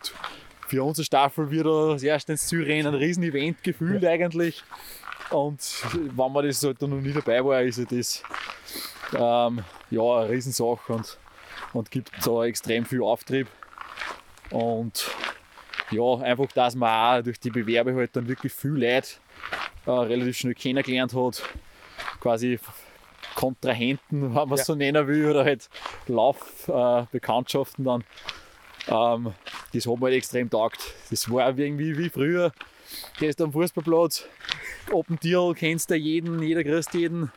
[0.68, 4.64] für unsere Staffel wieder das erste ins Zielrennen, ein riesen Event gefühlt eigentlich.
[5.32, 5.60] Und
[6.16, 8.22] wenn man das halt dann noch nie dabei war, ist ja das
[9.14, 11.18] ähm, ja, eine Riesensache und,
[11.74, 13.48] und gibt da extrem viel Auftrieb.
[14.50, 15.10] Und
[15.92, 19.08] ja, einfach, dass man auch durch die Bewerbe halt dann wirklich viel Leute
[19.86, 21.44] äh, relativ schnell kennengelernt hat.
[22.20, 22.60] Quasi
[23.36, 24.66] Kontrahenten, wenn man es Ja.
[24.66, 25.70] so nennen will, oder halt
[26.08, 28.04] Laufbekanntschaften äh, dann.
[28.88, 29.34] Ähm,
[29.74, 30.94] das hat mir halt extrem taugt.
[31.10, 32.52] Das war irgendwie wie früher,
[33.20, 34.26] gehst am Fußballplatz,
[34.92, 37.32] Open Tirol kennst du jeden, jeder grüßt jeden.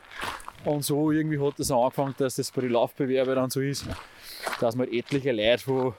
[0.63, 3.85] Und so irgendwie hat das angefangen, dass das bei den Laufbewerben dann so ist,
[4.59, 5.93] dass man etliche Leute von,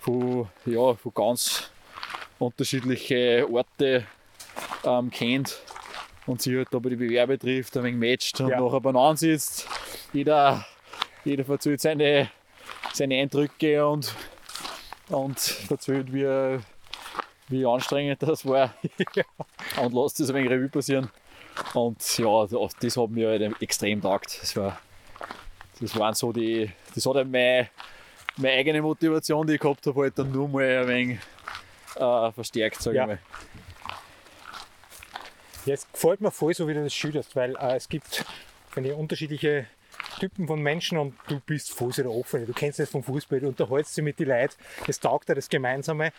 [0.00, 1.70] von, ja, von ganz
[2.38, 4.06] unterschiedlichen Orten
[4.84, 5.58] ähm, kennt
[6.26, 8.60] und sich halt da bei den Bewerbe trifft, ein wenig matcht und Ja.
[8.60, 9.66] nachher beieinander sitzt.
[10.12, 10.66] Jeder,
[11.24, 12.30] jeder erzählt seine,
[12.92, 14.14] seine Eindrücke und,
[15.08, 16.58] und erzählt, wie,
[17.48, 18.74] wie anstrengend das war.
[19.82, 21.08] Und lässt das ein wenig Revue passieren.
[21.74, 24.38] Und ja, das das hat mir halt extrem taugt.
[24.40, 24.78] Das, war,
[25.80, 27.68] das waren so die, das hat halt meine,
[28.36, 31.18] meine eigene Motivation, die ich gehabt habe, halt dann nur mal ein wenig
[31.96, 33.02] äh, verstärkt, sage Ja.
[33.04, 33.18] ich mal.
[35.66, 38.24] Ja, es gefällt mir voll, so wie du das schilderst, weil äh, es gibt
[38.70, 39.66] finde ich, unterschiedliche
[40.18, 42.46] Typen von Menschen und du bist voll so der Offene.
[42.46, 44.54] Du kennst das vom Fußball, du unterhältst dich mit den Leuten,
[44.86, 46.12] es taugt dir das Gemeinsame.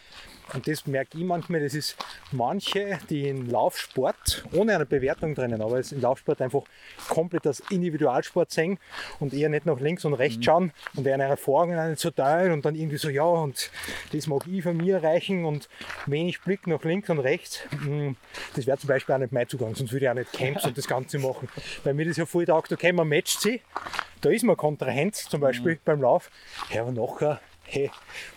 [0.53, 1.95] Und das merke ich manchmal, das ist
[2.31, 6.63] manche, die in Laufsport, ohne eine Bewertung drinnen, aber es im Laufsport einfach
[7.07, 8.79] komplett als Individualsport sehen
[9.19, 12.65] und eher nicht nach links und rechts schauen und ihre Erfahrungen nicht so teilen und
[12.65, 13.69] dann irgendwie so, ja, und
[14.11, 15.69] das mag ich von mir erreichen und
[16.07, 17.59] wenig Blick nach links und rechts.
[17.71, 18.11] Mm,
[18.55, 20.77] Das wäre zum Beispiel auch nicht mein Zugang, sonst würde ich auch nicht Camps und
[20.77, 21.47] das Ganze machen.
[21.83, 23.61] Weil mir das ja voll taugt, okay, man matcht sie,
[24.21, 26.29] da ist man Kontrahent zum Beispiel beim Lauf,
[26.73, 27.91] ja, aber nachher, hey,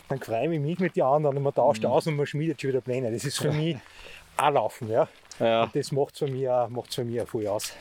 [0.09, 2.71] dann freue ich mich mit den anderen und man tauscht aus und man schmiedet schon
[2.71, 3.11] wieder Pläne.
[3.11, 3.77] Das ist für mich
[4.37, 5.09] auch Laufen, ja.
[5.39, 7.73] Ja, Und das macht es für mich auch, macht's für mich auch voll aus.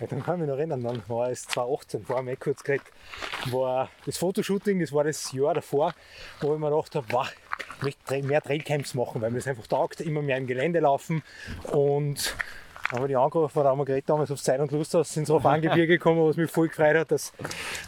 [0.00, 2.86] Ja, dann kann ich mich noch erinnern, dann war es 2018, vorher eh kurz geredet,
[3.46, 5.94] war das Fotoshooting, das war das Jahr davor,
[6.40, 7.32] wo ich mir gedacht habe, wow,
[7.78, 11.22] ich möchte mehr Trailcamps machen, weil mir das einfach taugt, immer mehr im Gelände laufen
[11.70, 12.34] und
[12.92, 15.26] dann wir die angerufen, da haben wir geredet damals auf Zeit und Lust aus, sind
[15.26, 17.32] so auf Angebirge gekommen, was mich voll gefreut hat, dass,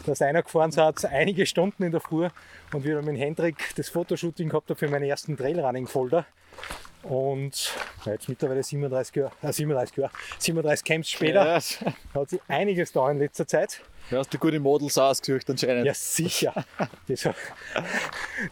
[0.05, 2.27] dass einer gefahren hat, einige Stunden in der Früh
[2.73, 6.25] und wir haben mit Hendrik das Fotoshooting gehabt habe für meinen ersten Trailrunning-Folder.
[7.03, 7.71] Und
[8.03, 11.59] ja, jetzt mittlerweile 37 Jahre, äh, 37 Jahre, 37 Camps später, ja,
[12.15, 13.81] hat sich einiges da in letzter Zeit.
[14.09, 15.85] du hast du gute Models ausgesucht anscheinend.
[15.85, 16.65] Ja, sicher.
[17.07, 17.35] Das, war-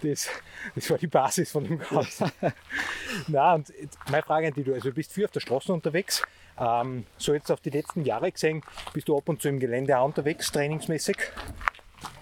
[0.04, 0.30] das,
[0.76, 2.32] das war die Basis von dem Ganzen.
[3.28, 3.74] Na und
[4.12, 6.22] meine Frage an dich, du, also du bist viel auf der Straße unterwegs.
[6.60, 8.62] Ähm, so jetzt auf die letzten Jahre gesehen,
[8.94, 11.18] bist du ab und zu im Gelände auch unterwegs, trainingsmäßig?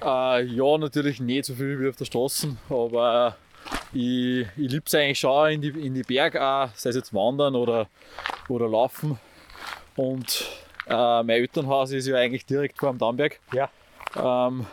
[0.04, 3.36] Äh, ja, natürlich nicht so viel wie auf der Straße, aber
[3.94, 7.14] ich, ich liebe es eigentlich schon in die, in die Berge auch, sei es jetzt
[7.14, 7.88] wandern oder,
[8.48, 9.20] oder laufen.
[9.96, 10.48] Und
[10.88, 13.40] äh, mein Elternhaus ist ja eigentlich direkt vor dem Dammberg.
[13.54, 13.70] Ja.
[14.16, 14.66] Ähm,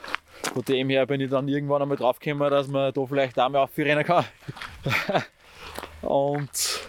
[0.54, 3.58] von dem her bin ich dann irgendwann einmal draufgekommen, dass man da vielleicht auch mal
[3.60, 4.24] aufrennen kann.
[6.02, 6.80] Und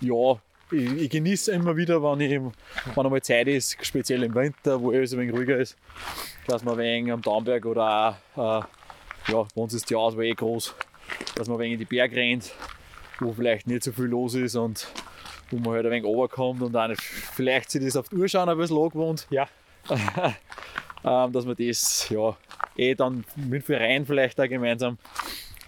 [0.00, 0.38] ja,
[0.72, 4.92] ich, ich genieße immer wieder, wenn, ich, wenn einmal Zeit ist, speziell im Winter, wo
[4.92, 5.76] alles ein wenig ruhiger ist,
[6.46, 10.34] dass man wenig am Dammberg oder auch, äh, ja, bei uns ist die Auswahl eh
[10.34, 10.74] groß,
[11.34, 12.52] dass man wenig in die Berge rennt,
[13.20, 14.88] wo vielleicht nicht so viel los ist und
[15.50, 18.28] wo man halt ein wenig runterkommt und auch nicht, vielleicht sich das auf die Uhr
[18.28, 19.48] schauen ein bisschen angewohnt Ja.
[21.04, 22.36] ähm, dass man das ja
[22.76, 24.98] eh dann mit Verein vielleicht auch gemeinsam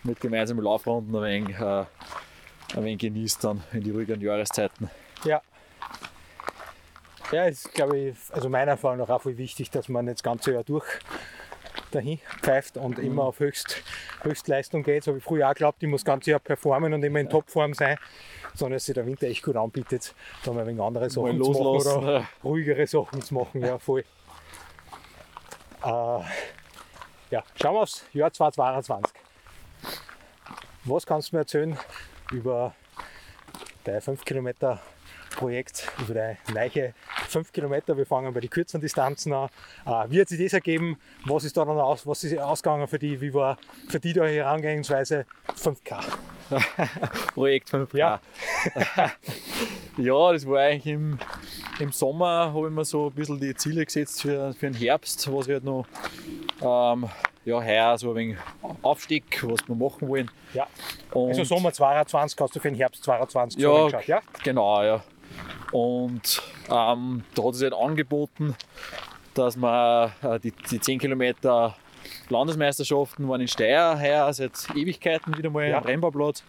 [0.04, 1.84] mit gemeinsamen Laufrunden ein wenig, äh,
[2.74, 4.90] ein wenig genießt dann in die ruhigen Jahreszeiten.
[5.24, 5.42] Ja.
[7.30, 10.52] Ja, ist glaube ich, also meiner Erfahrung nach auch voll wichtig, dass man das ganze
[10.52, 10.84] Jahr durch
[11.90, 13.82] dahin pfeift und immer auf Höchst,
[14.22, 15.04] Höchstleistung geht.
[15.04, 17.28] So habe ich früher auch geglaubt, ich muss das ganze Jahr performen und immer in
[17.28, 17.98] Topform sein,
[18.54, 21.44] sondern dass sich der Winter echt gut anbietet, da mal ein wenig andere Sachen Mal
[21.44, 22.28] zu machen oder ja.
[22.44, 23.60] ruhigere Sachen zu machen.
[23.60, 24.04] Ja, voll.
[25.84, 26.20] Äh,
[27.30, 29.14] ja, schauen wir aufs Jahr 2022.
[30.84, 31.78] Was kannst du mir erzählen
[32.32, 32.74] über
[33.84, 34.80] dein 5 Kilometer
[35.36, 36.94] Projekt, über deine neue
[37.28, 37.96] 5 Kilometer?
[37.96, 39.48] Wir fangen bei den kürzeren Distanzen an.
[39.86, 40.98] Äh, wie hat sich das ergeben?
[41.24, 43.20] Was ist da dann aus, was ist ausgegangen für die?
[43.20, 43.56] Wie war
[43.88, 46.02] für die da Herangehensweise 5K?
[47.34, 47.96] Projekt 5K.
[47.96, 48.20] Ja.
[49.96, 51.18] ja, das war eigentlich im,
[51.78, 55.32] im Sommer, habe ich mir so ein bisschen die Ziele gesetzt für, für den Herbst,
[55.32, 55.86] was ich halt noch
[56.60, 57.08] ähm,
[57.44, 58.36] ja, heuer so ein wenig
[58.82, 60.30] Aufstieg, was wir machen wollen.
[60.54, 60.66] Ja.
[61.12, 64.20] Und Also Sommer 22 hast du für den Herbst 22 Ja, ja?
[64.44, 65.02] Genau, ja.
[65.72, 68.54] Und ähm, da hat es halt angeboten,
[69.34, 71.74] dass man äh, die, die 10 Kilometer
[72.28, 75.78] Landesmeisterschaften waren in Steyr heuer seit Ewigkeiten wieder mal Ja.
[75.78, 76.42] am Rennbauplatz.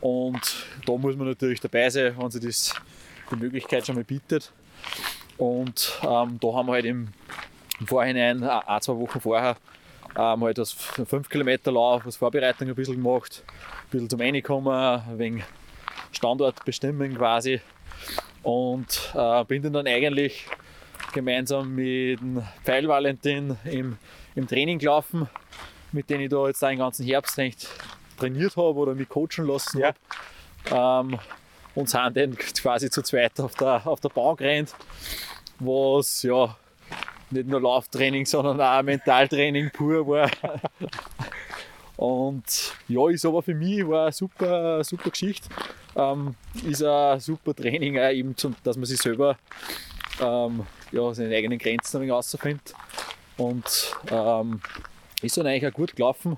[0.00, 2.74] Und da muss man natürlich dabei sein, wenn sich das
[3.30, 4.52] die Möglichkeit schon mal bietet.
[5.36, 7.08] Und ähm, da haben wir halt im,
[7.80, 9.56] im Vorhinein, äh, ein, zwei Wochen vorher,
[10.16, 14.72] ähm, halt das 5 Kilometer Lauf, als Vorbereitung ein bisschen gemacht, ein bisschen zum Reinkommen,
[14.72, 15.44] ein wenig
[16.12, 17.60] Standort bestimmen quasi.
[18.42, 20.46] Und äh, bin dann, dann eigentlich
[21.12, 23.98] gemeinsam mit dem Pfeil Valentin im,
[24.34, 25.28] im Training gelaufen,
[25.92, 27.68] mit dem ich da jetzt den ganzen Herbst eigentlich
[28.18, 29.94] trainiert habe oder mich coachen lassen Ja.
[30.70, 31.10] habe.
[31.10, 31.18] Ähm,
[31.74, 34.74] und sind dann quasi zu zweit auf der, auf der Bahn gerannt,
[35.58, 36.56] was ja
[37.30, 40.30] nicht nur Lauftraining, sondern auch Mentaltraining pur war.
[41.96, 45.48] Und ja, ist aber für mich war eine super, super Geschichte.
[45.94, 46.34] Ähm,
[46.68, 49.38] ist ein super Training, auch eben zum, dass man sich selber
[50.20, 52.74] ähm, ja, seine eigenen Grenzen ein wenig rausfindet.
[53.38, 54.60] Und ähm,
[55.22, 56.36] ist dann eigentlich auch gut gelaufen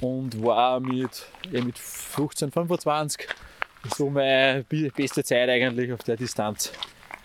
[0.00, 3.28] und war mit, ja, mit 15, 25
[3.96, 6.72] so meine beste Zeit eigentlich auf der Distanz,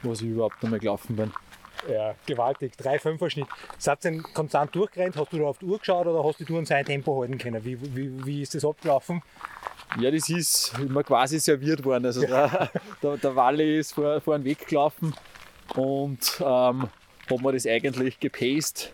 [0.04, 1.32] was ich überhaupt einmal gelaufen bin.
[1.90, 2.74] Ja, gewaltig.
[2.80, 3.48] 3,5er Schnitt.
[3.78, 5.16] Seid ihr konstant durchgerannt?
[5.18, 7.64] Hast du da auf die Uhr geschaut oder hast du in sein Tempo halten können?
[7.66, 9.22] Wie, wie, wie ist das abgelaufen?
[10.00, 12.06] Ja, das ist immer quasi serviert worden.
[12.06, 12.70] Also der,
[13.02, 15.14] der, der Walle ist vor, vorn weggelaufen
[15.76, 16.84] und ähm,
[17.30, 18.92] hat mir das eigentlich gepaced.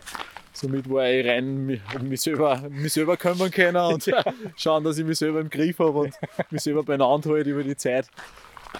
[0.52, 4.10] Somit war ich rein mi- mich selber, mich selber kümmern können und
[4.56, 6.14] schauen, dass ich mich selber im Griff habe und
[6.50, 8.08] mich selber beieinander halte über die Zeit.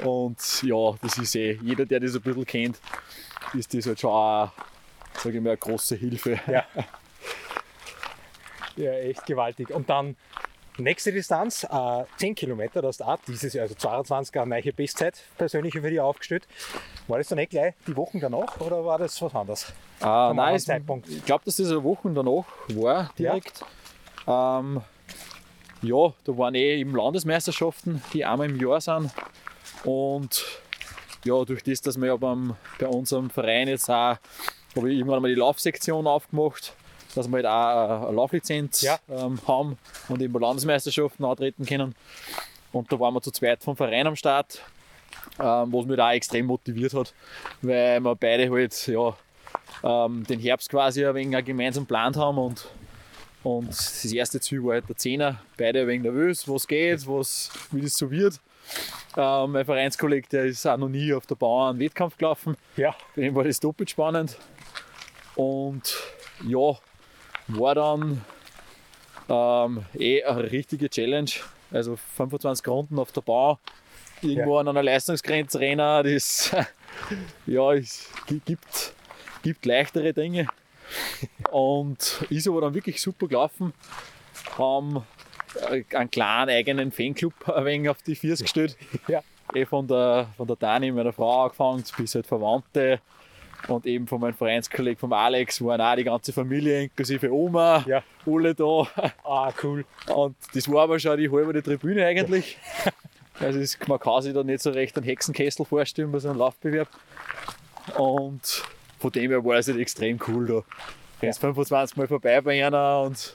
[0.05, 2.81] Und ja, das ist eh, jeder, der das ein bisschen kennt,
[3.55, 4.51] ist das halt schon auch,
[5.15, 6.41] sage ich mal, eine große Hilfe.
[6.47, 6.65] Ja.
[8.77, 9.71] Ja, echt gewaltig.
[9.71, 10.15] Und dann
[10.79, 15.21] nächste Distanz, äh, 10 Kilometer, das ist auch dieses Jahr, also 22 eine neue Bestzeit
[15.37, 16.47] persönlich für dich aufgestellt.
[17.09, 19.73] War das dann nicht gleich die Wochen danach oder war das was anderes?
[19.99, 21.09] Vom nein, es, Zeitpunkt.
[21.09, 23.65] ich glaube, dass das eine Woche danach war, direkt.
[24.27, 24.83] Ja, ähm,
[25.83, 29.11] ja da waren eh eben Landesmeisterschaften, die einmal im Jahr sind.
[29.85, 30.45] Und
[31.25, 34.17] ja, durch das, dass wir ja beim, bei unserem Verein jetzt auch,
[34.77, 36.73] habe ich irgendwann mal die Laufsektion aufgemacht,
[37.15, 38.99] dass wir halt auch eine Lauflizenz Ja.
[39.09, 39.79] ähm, haben
[40.09, 41.95] und eben bei Landesmeisterschaften antreten können.
[42.73, 44.63] Und da waren wir zu zweit vom Verein am Start,
[45.41, 47.15] ähm, was mich da auch extrem motiviert hat,
[47.63, 49.17] weil wir beide halt ja,
[49.83, 52.69] ähm, den Herbst quasi ein wenig gemeinsam geplant haben und,
[53.43, 57.51] und das erste Ziel war halt der Zehner, beide ein wenig nervös, was geht, was,
[57.73, 58.39] wie das so wird.
[59.17, 62.95] Ähm, mein Vereinskollege, der ist auch noch nie auf der Bahn einen Wettkampf gelaufen, Ja,
[63.15, 64.37] für ihn war das doppelt spannend.
[65.35, 65.97] Und
[66.47, 66.77] ja,
[67.49, 68.23] war dann
[69.29, 71.31] ähm, eh eine richtige Challenge.
[71.71, 73.57] Also 25 Runden auf der Bahn,
[74.23, 76.51] irgendwo an einer Leistungsgrenze rennen, das
[77.47, 78.95] ja, es gi- gibt,
[79.43, 80.47] gibt leichtere Dinge.
[81.51, 83.75] Und ist aber dann wirklich super gelaufen.
[84.57, 85.03] Haben
[85.95, 88.77] einen kleinen eigenen Fanclub ein wenig auf die Füße gestellt.
[89.07, 89.23] Ja.
[89.55, 93.01] Eh von der, von der Dani, meiner Frau angefangen, bis halt Verwandte
[93.67, 98.03] und eben von meinem Vereinskollegen, vom Alex, waren auch die ganze Familie inklusive Oma, Ja.
[98.27, 98.87] alle da.
[99.25, 99.85] ah, cool.
[100.15, 102.57] Und das war aber schon die halbe Tribüne eigentlich.
[103.41, 106.39] Also es, man kann sich da nicht so recht einen Hexenkessel vorstellen bei so einem
[106.41, 106.89] Laufbewerb.
[107.97, 108.65] Und
[108.99, 110.63] von dem her war es halt extrem cool da.
[111.23, 113.35] Rennst 25 Mal vorbei bei einer und,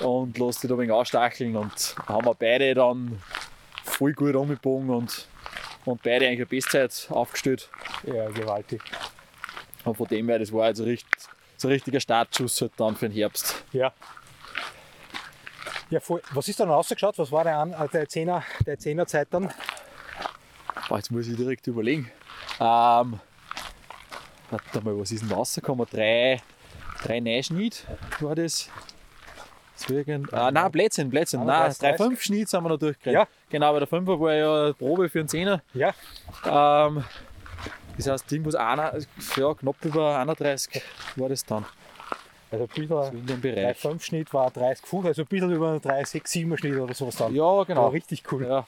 [0.00, 1.56] und lässt dich da ein wenig ausstacheln.
[1.56, 3.20] Und haben wir beide dann
[3.84, 5.28] voll gut umgebogen und,
[5.84, 7.68] und beide eigentlich eine Bestzeit aufgestellt.
[8.04, 8.82] Ja, gewaltig.
[9.84, 11.08] Und von dem her, das war also richtig,
[11.56, 13.64] so ein richtiger Startschuss halt dann für den Herbst.
[13.72, 13.92] Ja.
[15.90, 16.22] Ja, voll.
[16.32, 17.18] Was ist dann rausgeschaut?
[17.18, 19.52] Was war der, An äh, der 10er, der 10er Zeit dann?
[20.88, 22.10] Boah, jetzt muss ich direkt überlegen.
[22.58, 23.20] Ähm,
[24.50, 25.86] warte mal, was ist denn rausgekommen?
[25.90, 26.40] Drei,
[27.02, 27.84] drei Neuschnitt
[28.20, 28.70] war das?
[29.90, 30.32] Irgend...
[30.32, 31.40] ah, nein, Blödsinn, Blödsinn.
[31.40, 33.28] Nein, 31, drei, fünf Schnitt sind wir noch durchgerannt.
[33.28, 33.28] Ja.
[33.50, 35.62] Genau, bei der Fünfer war ja Probe für einen Zehner.
[35.74, 35.92] Ja,
[36.44, 37.04] Ähm,
[37.96, 38.98] das heißt, irgendwas einer,
[39.36, 40.82] ja, knapp über 31
[41.16, 41.64] war das dann.
[42.50, 43.76] also ein bisschen So in dem Bereich.
[43.78, 47.34] 3,5 Schnitt war 30 Fuß, also ein bisschen über 3,6, 7 Schnitt oder sowas dann.
[47.34, 47.84] Ja, genau.
[47.84, 48.46] War richtig cool.
[48.46, 48.66] Ja.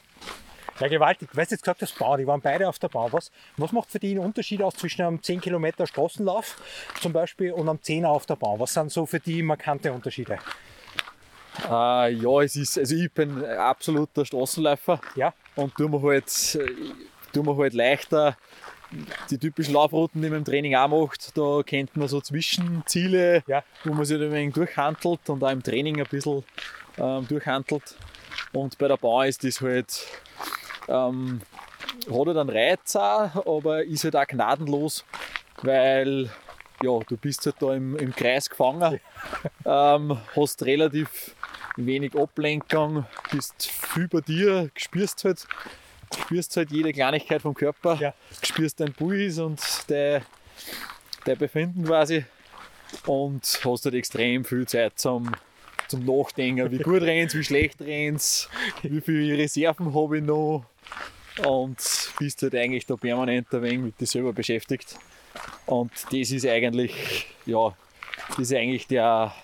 [0.81, 1.29] Ja, gewaltig.
[1.33, 3.13] Weißt du, jetzt gesagt, das Bau, die waren beide auf der Bahn.
[3.13, 6.57] Was, was macht für die einen Unterschied aus zwischen einem 10 Kilometer Straßenlauf
[7.01, 8.59] zum Beispiel und einem 10er auf der Bahn?
[8.59, 10.39] Was sind so für die markante Unterschiede?
[11.71, 15.01] Äh, ja, es ist, also ich bin ein absoluter Straßenläufer.
[15.17, 16.27] Ja, und tun wir halt,
[17.33, 18.37] tun wir halt leichter
[19.31, 21.37] die typischen Laufrouten, die man im Training auch macht.
[21.37, 23.63] Da kennt man so Zwischenziele, Ja.
[23.85, 26.45] wo man sich ein wenig durchhandelt und auch im Training ein bisschen
[26.99, 27.97] ähm, durchhandelt.
[28.53, 30.07] Und bei der Bahn ist das halt,
[30.89, 31.41] ähm,
[32.09, 35.05] hat halt einen Reiz auch, aber ist halt auch gnadenlos,
[35.63, 36.31] weil
[36.83, 39.01] ja, du bist halt da im, im Kreis gefangen,
[39.65, 41.34] ähm, hast relativ
[41.77, 45.47] wenig Ablenkung, bist viel bei dir, spürst halt,
[46.17, 48.15] spürst halt jede Kleinigkeit vom Körper, Ja.
[48.43, 50.23] spürst deinen Puls und dein,
[51.25, 52.25] dein Befinden quasi
[53.07, 55.33] und hast halt extrem viel Zeit zum,
[55.89, 58.49] zum Nachdenken, wie gut rennst, wie schlecht rennst,
[58.83, 60.65] wie viele Reserven habe ich noch
[61.45, 64.97] und bist halt eigentlich da permanent ein wenig mit dir selber beschäftigt.
[65.67, 67.77] Und das ist eigentlich, ja,
[68.29, 69.35] das ist eigentlich der,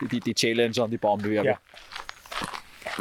[0.00, 1.48] die, die Challenge an die Bahnbewerbe.
[1.48, 1.58] Ja.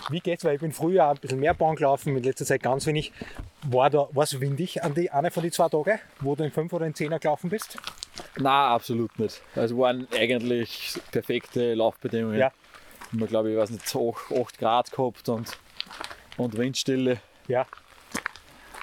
[0.09, 0.43] Wie geht's?
[0.43, 3.11] Weil ich bin früher ein bisschen mehr Bahn gelaufen, in letzter Zeit ganz wenig.
[3.63, 6.71] War da was windig an die eine von den zwei Tagen, wo du in 5
[6.71, 7.77] oder in 10er gelaufen bist?
[8.37, 9.41] Nein, absolut nicht.
[9.55, 12.39] Also waren eigentlich perfekte Laufbedingungen.
[12.39, 12.51] Ja.
[13.11, 15.57] Wir glaube ich, weiß nicht, 8, Grad gehabt und,
[16.37, 17.19] und Windstille.
[17.47, 17.65] Ja.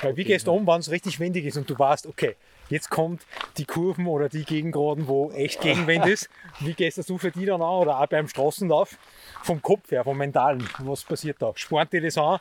[0.03, 2.37] Weil wie gehst du um, wenn es richtig windig ist und du weißt, okay,
[2.69, 3.23] jetzt kommt
[3.59, 6.29] die Kurven oder die Gegengraden, wo echt Gegenwind ist.
[6.61, 8.97] Wie gehst du für die dann an oder auch beim Straßenlauf?
[9.43, 11.53] Vom Kopf her, vom Mentalen, was passiert da?
[11.55, 12.41] Spornt dir das an?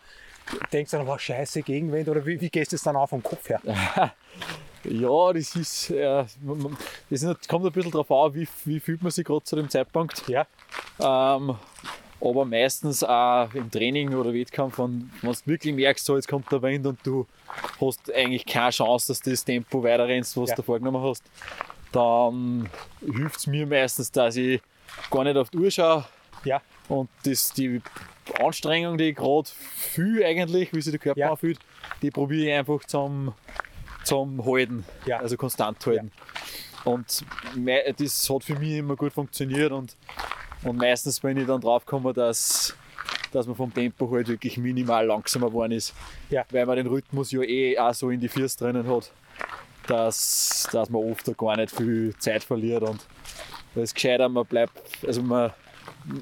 [0.71, 3.23] Denkst du dann, was scheiße, Gegenwind oder wie, wie gehst du es dann an vom
[3.23, 3.61] Kopf her?
[4.87, 6.23] Ja, das ist, äh,
[7.09, 10.21] das kommt ein bisschen darauf an, wie, wie fühlt man sich gerade zu dem Zeitpunkt.
[10.27, 10.45] Ja,
[10.99, 11.55] Ähm,
[12.21, 16.51] aber meistens auch im Training oder Wettkampf, wenn, wenn du wirklich merkst, so, jetzt kommt
[16.51, 17.27] der Wind und du
[17.79, 20.55] hast eigentlich keine Chance, dass du das Tempo weiterrennst, was Ja.
[20.55, 21.23] du vorgenommen hast,
[21.91, 22.69] dann
[23.01, 24.61] hilft es mir meistens, dass ich
[25.11, 26.05] gar nicht auf die Uhr schaue
[26.43, 27.81] ja, und das, die
[28.39, 31.31] Anstrengung, die ich gerade fühle eigentlich, wie sich der Körper Ja.
[31.31, 31.59] anfühlt,
[32.01, 33.33] die probiere ich einfach zum,
[34.03, 35.19] zum Halten, Ja.
[35.19, 36.11] also konstant halten.
[36.83, 37.25] Und
[37.97, 39.95] das hat für mich immer gut funktioniert und,
[40.63, 42.75] und meistens bin ich dann draufgekommen, dass,
[43.31, 45.93] dass man vom Tempo halt wirklich minimal langsamer geworden ist,
[46.29, 46.43] Ja.
[46.51, 49.11] weil man den Rhythmus ja eh auch so in die Füße drinnen hat,
[49.87, 53.05] dass, dass man oft auch gar nicht viel Zeit verliert und
[53.75, 55.51] da ist gescheiter, man bleibt, also man,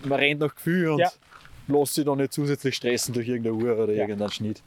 [0.05, 1.09] man rennt nach Gefühl und Ja.
[1.67, 4.01] lässt sich dann nicht zusätzlich stressen durch irgendeine Uhr oder Ja.
[4.01, 4.61] irgendeinen Schnitt.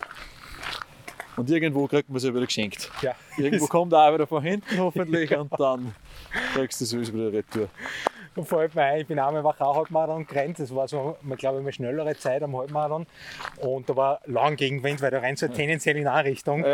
[1.37, 2.91] Und irgendwo kriegt man es ja wieder geschenkt.
[3.03, 3.15] ja.
[3.37, 5.95] Irgendwo kommt er auch wieder von hinten hoffentlich und dann
[6.55, 7.69] kriegst du es wieder retour.
[8.37, 10.59] Und fällt mir ein, ich bin einmal Wachau Halbmarathon gerannt.
[10.59, 13.07] Das war so, man glaube ich, eine schnellere Zeit am Halbmarathon.
[13.59, 16.65] Und da war lang Gegenwind, weil da rennt so tendenziell in eine Richtung.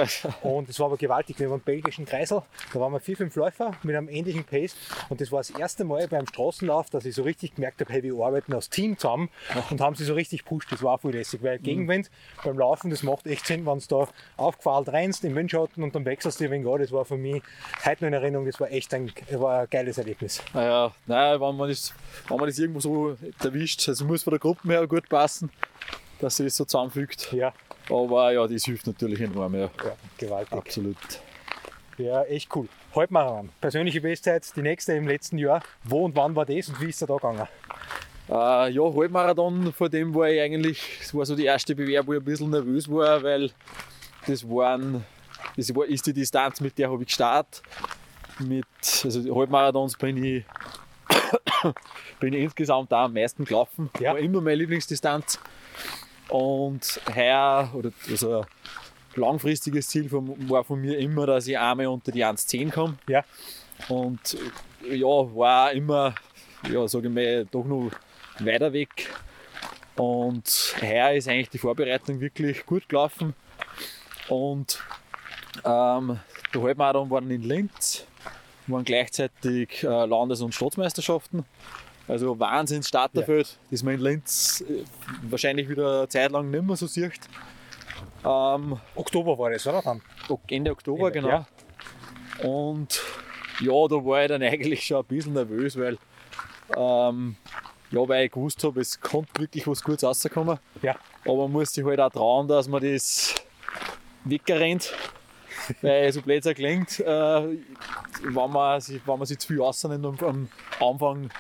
[0.42, 1.38] Und es war aber gewaltig.
[1.38, 2.42] Wir waren im belgischen Kreisel.
[2.72, 4.76] Da waren wir vier, fünf Läufer mit einem ähnlichen Pace.
[5.08, 8.02] Und das war das erste Mal beim Straßenlauf, dass ich so richtig gemerkt habe, hey,
[8.02, 9.28] wir arbeiten als Team zusammen
[9.70, 10.70] und haben sie so richtig gepusht.
[10.72, 12.10] Das war auch voll lässig, weil Gegenwind
[12.44, 16.04] beim Laufen, das macht echt Sinn, wenn du da aufgefallen rennst im Windschatten und dann
[16.04, 16.80] wechselst du wenig an.
[16.80, 17.42] Das war für mich
[17.84, 20.42] heute noch in Erinnerung, das war echt ein, war ein geiles Erlebnis.
[20.54, 21.92] naja, nein, wenn man, das,
[22.28, 25.50] wenn man das irgendwo so erwischt, also muss von der Gruppe her gut passen,
[26.20, 27.32] dass sich das so zusammenfügt.
[27.32, 27.52] Ja,
[27.90, 29.60] Aber ja, das hilft natürlich enorm, ja.
[29.62, 30.52] ja gewaltig.
[30.52, 30.96] Absolut.
[31.98, 32.68] Ja, echt cool.
[32.94, 33.50] Halbmarathon.
[33.60, 35.62] Persönliche Bestzeit, die nächste im letzten Jahr.
[35.84, 37.46] Wo und wann war das und wie ist er da gegangen?
[38.28, 42.12] Äh, ja, Halbmarathon, vor dem war ich eigentlich, das war so die erste Bewerbung, wo
[42.14, 43.50] ich ein bisschen nervös war, weil
[44.26, 45.04] das waren,
[45.56, 47.62] das war, ist die Distanz, mit der habe ich gestartet.
[48.38, 48.66] Mit,
[49.04, 50.44] also Halbmarathons bin ich,
[52.20, 53.90] bin insgesamt auch am meisten gelaufen.
[54.00, 54.12] Ja.
[54.12, 55.38] War immer meine Lieblingsdistanz.
[56.28, 58.44] Und heuer, oder also
[59.16, 62.96] langfristiges Ziel von, war von mir immer, dass ich einmal unter die 1,10 komme.
[63.08, 63.24] Ja,
[63.88, 64.36] Und
[64.90, 66.14] ja, war immer,
[66.70, 67.90] ja, sage ich mal, doch noch
[68.38, 69.10] weiter weg.
[69.96, 73.34] Und heuer ist eigentlich die Vorbereitung wirklich gut gelaufen.
[74.28, 74.82] Und
[75.64, 76.18] ähm,
[76.54, 78.06] der Halbmarathon waren in Linz,
[78.66, 81.44] waren gleichzeitig äh, Landes- und Staatsmeisterschaften.
[82.08, 84.84] Also Wahnsinns Starterfeld, das man in Linz äh,
[85.22, 87.20] wahrscheinlich wieder eine Zeit lang nicht mehr so sieht.
[88.24, 89.82] Ähm, Oktober war das, oder?
[89.82, 90.00] Dann?
[90.48, 91.28] Ende Oktober, Ende, genau.
[91.28, 91.46] ja.
[92.48, 93.00] Und
[93.60, 95.98] ja, da war ich dann eigentlich schon ein bisschen nervös, weil,
[96.76, 97.36] ähm,
[97.90, 100.58] ja, weil ich gewusst habe, es konnte wirklich was Gutes rauskommen.
[100.82, 100.96] Ja.
[101.24, 103.34] Aber man muss sich halt auch trauen, dass man das
[104.24, 104.92] wegrennt.
[105.82, 107.58] weil so blöd es klingt, äh,
[108.22, 110.48] wenn, man, sich- wenn man sich zu viel rausnimmt am, am
[110.80, 111.30] Anfang,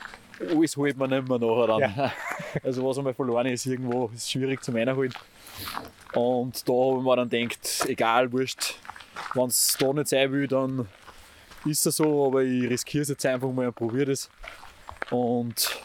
[0.50, 1.80] alles holt man nicht mehr nachher dann.
[1.80, 2.12] Ja.
[2.62, 5.12] Also was einmal verloren ist, irgendwo ist schwierig zum Einholen.
[6.14, 8.74] Und da habe ich mir dann gedacht, egal, wurscht,
[9.34, 10.86] wenn es da nicht sein will, dann
[11.64, 14.28] ist es so, aber ich riskiere es jetzt einfach mal und probiere das.
[15.10, 15.78] Und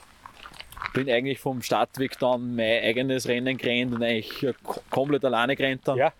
[0.93, 5.81] bin eigentlich vom Startweg dann mein eigenes Rennen gerannt und eigentlich ko- komplett alleine gerannt
[5.85, 5.97] dann.
[5.97, 6.11] Ja.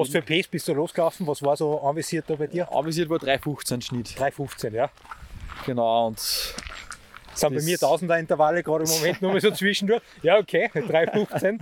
[0.00, 1.26] Was für Pace bist du losgelaufen?
[1.26, 2.70] Was war so anvisiert da bei dir?
[2.72, 4.08] Avisiert war 3,15 Schnitt.
[4.08, 4.90] 3,15, ja.
[5.66, 10.02] Genau, und Das sind bei mir Tausender Intervalle gerade im Moment nur mal so zwischendurch.
[10.22, 11.58] Ja, okay, 3,15.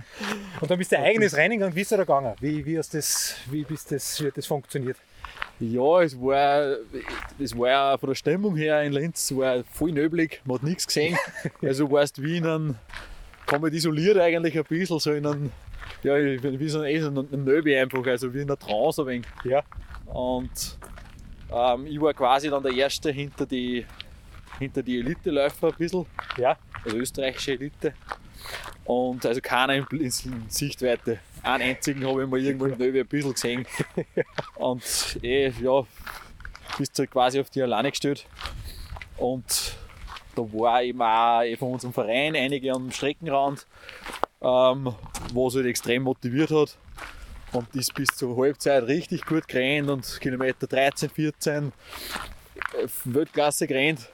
[0.61, 1.75] Und dann bist du ein eigenes Rennen gegangen.
[1.75, 2.33] Wie ist da gegangen?
[2.39, 4.97] Wie, wie, hast das, wie, bist das, wie hat das funktioniert?
[5.59, 6.77] ja, es war,
[7.37, 10.63] es war ja von der Stimmung her in Linz es war voll nöblig, man hat
[10.63, 11.17] nichts gesehen.
[11.61, 12.75] Also warst wie in einem,
[13.45, 15.51] komplett isoliert eigentlich ein bisschen, so in einem,
[16.03, 19.07] ja, wie so ein, eh so ein Nöbi einfach, also wie in einer Trance ein
[19.07, 19.27] wenig.
[19.43, 19.63] Ja,
[20.05, 20.77] Und
[21.51, 23.85] ähm, ich war quasi dann der Erste hinter die,
[24.59, 26.05] hinter die Elite-Läufer ein bisschen,
[26.37, 27.93] ja, also österreichische Elite.
[28.85, 30.09] Und also keiner in, in
[30.49, 31.19] Sichtweite.
[31.43, 33.65] Einen einzigen habe ich mal irgendwo im Nöwe ein bisschen gesehen.
[34.55, 35.85] Und eh, ja,
[36.77, 38.25] bist halt quasi auf die alleine gestellt.
[39.17, 39.77] Und
[40.35, 43.67] da war eben auch eh von unserem Verein einige am Streckenrand.
[44.41, 44.93] Ähm,
[45.33, 46.77] was halt extrem motiviert hat.
[47.51, 51.71] Und ist bis zur Halbzeit richtig gut gerannt und Kilometer 13, 14
[52.77, 54.07] äh, Weltklasse gerannt.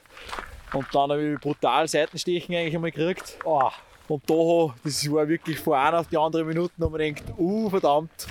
[0.72, 3.36] Und dann habe ich brutal Seitenstechen eigentlich einmal gekriegt.
[3.44, 3.70] Oh,
[4.08, 7.68] Und da, das war wirklich von einer auf die andere Minute, und man denkt, uh,
[7.68, 8.26] verdammt,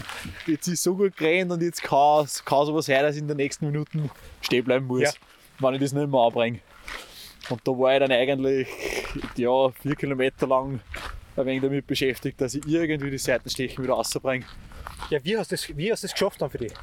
[0.48, 3.38] jetzt ist so gut gerannt und jetzt kann kann sowas sein, dass ich in den
[3.38, 4.10] nächsten Minuten
[4.42, 5.12] stehen bleiben muss, Ja.
[5.60, 6.60] wenn ich das nicht mehr anbringe.
[7.50, 8.68] Und da war ich dann eigentlich
[9.36, 10.80] ja, vier Kilometer lang
[11.36, 14.46] ein wenig damit beschäftigt, dass ich irgendwie die Seitenstechen wieder rausbringe.
[15.10, 16.74] ja, wie hast du das, wie hast du das geschafft dann für dich?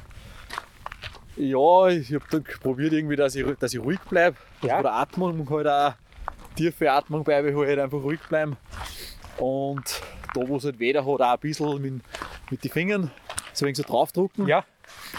[1.35, 4.37] Ja, ich habe dann probiert irgendwie, dass ich, dass ich ruhig bleibe.
[4.61, 4.79] Ja.
[4.79, 5.93] Oder Atmung halt auch
[6.55, 8.55] tiefe Atmung beibehalten, einfach ruhig bleiben.
[9.37, 10.01] Und
[10.35, 12.03] da wo es halt weder hat, auch ein bisschen mit,
[12.51, 13.11] mit den Fingern
[13.53, 14.63] so ein wenig so draufdrucken Ja,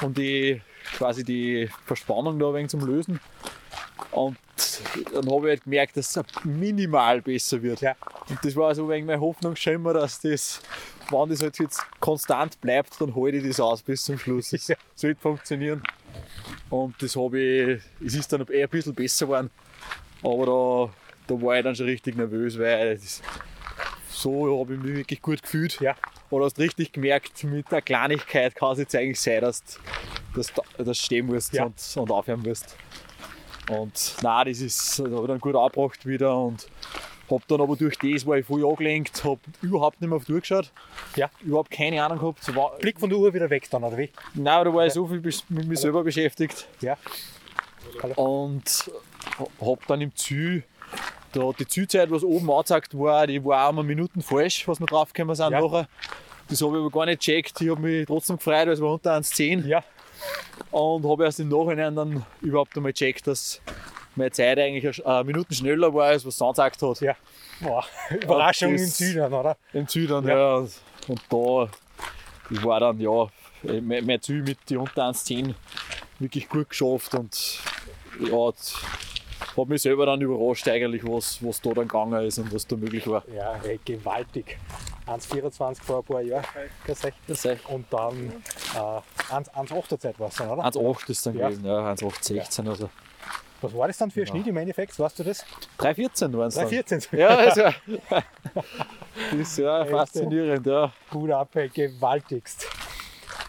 [0.00, 0.60] und die
[0.96, 3.20] quasi die Verspannung da ein wenig zum Lösen.
[4.12, 4.36] Und
[5.12, 7.80] dann habe ich halt gemerkt, dass es minimal besser wird.
[7.80, 7.94] ja,
[8.28, 10.60] Und das war so ein wenig meine Hoffnungsschimmer, dass das,
[11.10, 14.50] wenn das halt jetzt konstant bleibt, dann halte ich das aus bis zum Schluss.
[14.50, 14.76] Das Ja.
[14.94, 15.82] sollte funktionieren.
[16.70, 19.50] Und das habe ich, es ist dann eher ein bisschen besser geworden.
[20.22, 20.46] Aber
[21.26, 23.22] da, da war ich dann schon richtig nervös, weil das,
[24.08, 25.80] so habe ich mich wirklich gut gefühlt.
[25.80, 25.94] ja.
[26.30, 29.78] Oder hast richtig gemerkt, mit der Kleinigkeit kann es jetzt eigentlich sein, dass du
[30.34, 31.64] dass, dass du stehen musst Ja.
[31.64, 32.76] und, und aufhören musst.
[33.70, 36.66] Und nein, das ist, da ich dann gut angebracht wieder und
[37.30, 40.32] habe dann aber durch das, war ich voll angelenkt, habe überhaupt nicht mehr auf die
[40.34, 40.70] Uhr geschaut,
[41.16, 41.30] Ja.
[41.40, 42.44] überhaupt keine Ahnung gehabt.
[42.44, 44.10] So war, Blick von der Uhr wieder weg dann, oder wie?
[44.34, 46.98] nein, da war ich so viel mit mir selber beschäftigt Ja,
[48.16, 48.90] und
[49.60, 50.64] habe dann im Ziel,
[51.32, 55.34] da die Zielzeit, was oben angezeigt war, die war einmal Minuten falsch, was wir draufgekommen
[55.34, 55.60] sind Ja.
[55.60, 55.88] nachher.
[56.48, 57.58] Das habe ich aber gar nicht gecheckt.
[57.62, 59.82] Ich habe mich trotzdem gefreut, weil es war unter 1,10 ja,
[60.70, 63.60] und habe erst im Nachhinein dann überhaupt einmal gecheckt, dass
[64.16, 67.00] meine Zeit eigentlich eine Minuten schneller war, als was es angezeigt hat.
[67.00, 67.14] ja.
[68.10, 69.56] Überraschung im Süden, oder?
[69.72, 70.58] Im Süden, Ja.
[70.60, 70.66] ja.
[71.08, 71.68] Und da
[72.50, 73.26] das war dann, ja,
[73.62, 75.54] mein, mein Ziel mit die unter 1,10
[76.18, 77.58] wirklich gut geschafft und
[78.20, 78.52] ja,
[79.56, 82.76] habe mich selber dann überrascht eigentlich, was, was da dann gegangen ist und was da
[82.76, 83.22] möglich war.
[83.34, 84.58] Ja, ey, gewaltig.
[85.06, 86.44] 1,24 vor ein paar Jahren.
[86.86, 87.14] grüß euch.
[87.26, 88.42] Das ist Und dann
[88.74, 90.62] äh, 1 1,8er Zeit war es dann, oder?
[90.64, 91.48] 1,8 ist dann Ja.
[91.48, 92.90] gewesen, ja, 1,816 also.
[93.60, 94.98] Was war das dann für ein Schnitt im Endeffekt?
[94.98, 95.44] Weißt du das?
[95.78, 96.68] 3,14 waren es dann.
[96.68, 97.16] 3,14.
[97.16, 97.62] Ja, also,
[99.30, 100.92] das ist ja faszinierend, ja.
[101.10, 102.66] Gut ab, gewaltigst.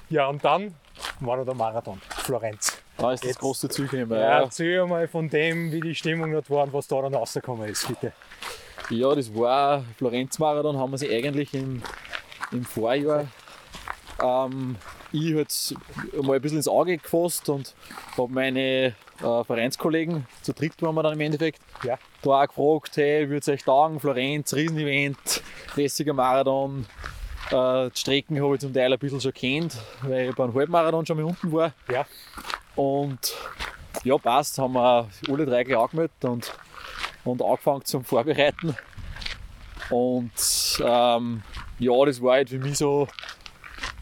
[0.10, 0.74] Ja, und dann
[1.20, 2.78] war noch der Marathon, Florenz.
[2.98, 4.12] Da ist das Jetzt- große Ziel gekommen.
[4.12, 4.20] Ja.
[4.20, 4.42] Ja.
[4.44, 7.86] Erzähl mal von dem, wie die Stimmung dort war und was da dann rausgekommen ist,
[7.88, 8.14] bitte.
[8.90, 11.82] Ja, das war Florenz-Marathon, haben wir sie eigentlich im,
[12.52, 13.26] im Vorjahr
[14.22, 14.76] ähm,
[15.12, 15.76] ich halt
[16.24, 17.74] mal ein bisschen ins Auge gefasst und
[18.18, 21.98] habe meine äh, Vereinskollegen, zu dritt waren wir dann im Endeffekt, Ja.
[22.22, 25.42] da auch gefragt, hey, würde es euch taugen, Florenz, Riesenevent,
[25.76, 26.86] lässiger Marathon.
[27.52, 31.06] Äh, die Strecken habe ich zum Teil ein bisschen schon kennt, weil ich beim Halbmarathon
[31.06, 31.74] schon mal unten war.
[31.92, 32.06] Ja,
[32.76, 33.36] Und
[34.04, 36.54] ja, passt, haben wir alle drei gleich angemeldet und,
[37.26, 38.76] und angefangen zum Vorbereiten.
[39.90, 40.32] Und
[40.84, 41.44] ähm,
[41.80, 43.08] ja, das war halt für mich so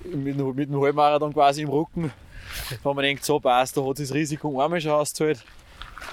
[0.04, 2.12] mit, dem- mit dem Halbmarathon quasi im Rücken.
[2.84, 5.44] Da wir gedacht, so passt, da hat sich das Risiko einmal schon ausgezahlt.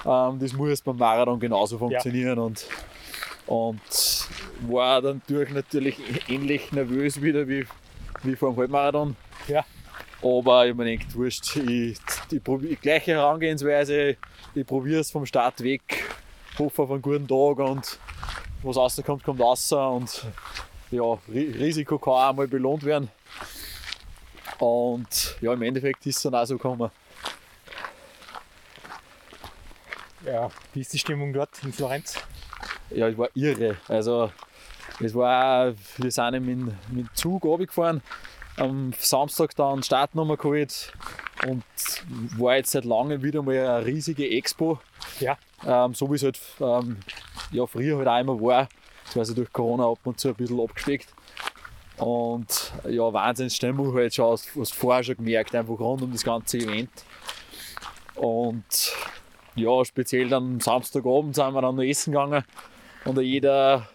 [0.05, 2.39] Ähm, das muss beim Marathon genauso funktionieren.
[2.39, 2.65] Und,
[3.45, 3.79] und
[4.67, 5.97] war dann durch natürlich
[6.27, 7.65] ähnlich nervös wieder wie,
[8.23, 9.15] wie vor dem Halbmarathon.
[9.47, 9.63] ja,
[10.21, 11.97] Aber ich mir gedacht, wurscht, ich,
[12.31, 14.17] ich probier, gleiche Herangehensweise,
[14.55, 16.00] ich probiere es vom Start weg,
[16.59, 17.99] hoffe auf einen guten Tag und
[18.63, 20.25] was rauskommt, kommt raus und
[20.91, 23.09] ja, Ri- Risiko kann auch mal belohnt werden.
[24.59, 26.91] Und ja, im Endeffekt ist es dann auch so gekommen.
[30.25, 30.49] ja.
[30.73, 32.15] Wie ist die Stimmung dort in Florenz?
[32.91, 33.77] Ja, es war irre.
[33.87, 34.31] Also,
[34.99, 36.57] es war, wir sind mit,
[36.91, 38.01] mit dem Zug runtergefahren,
[38.57, 40.91] am Samstag dann Startnummer geholt
[41.47, 41.63] und
[42.37, 44.79] war jetzt seit langem wieder mal eine riesige Expo.
[45.19, 46.97] Ja, Ähm, so wie es halt ähm,
[47.51, 48.67] ja, früher halt auch immer war.
[49.15, 51.13] Also durch Corona ab und zu ein bisschen abgesteckt.
[51.97, 56.57] Und ja, Wahnsinnsstimmung halt schon, hast du vorher schon gemerkt, einfach rund um das ganze
[56.57, 56.89] Event.
[58.15, 58.63] Und
[59.55, 62.43] ja, speziell dann Samstagabend sind wir dann noch essen gegangen
[63.05, 63.87] und jeder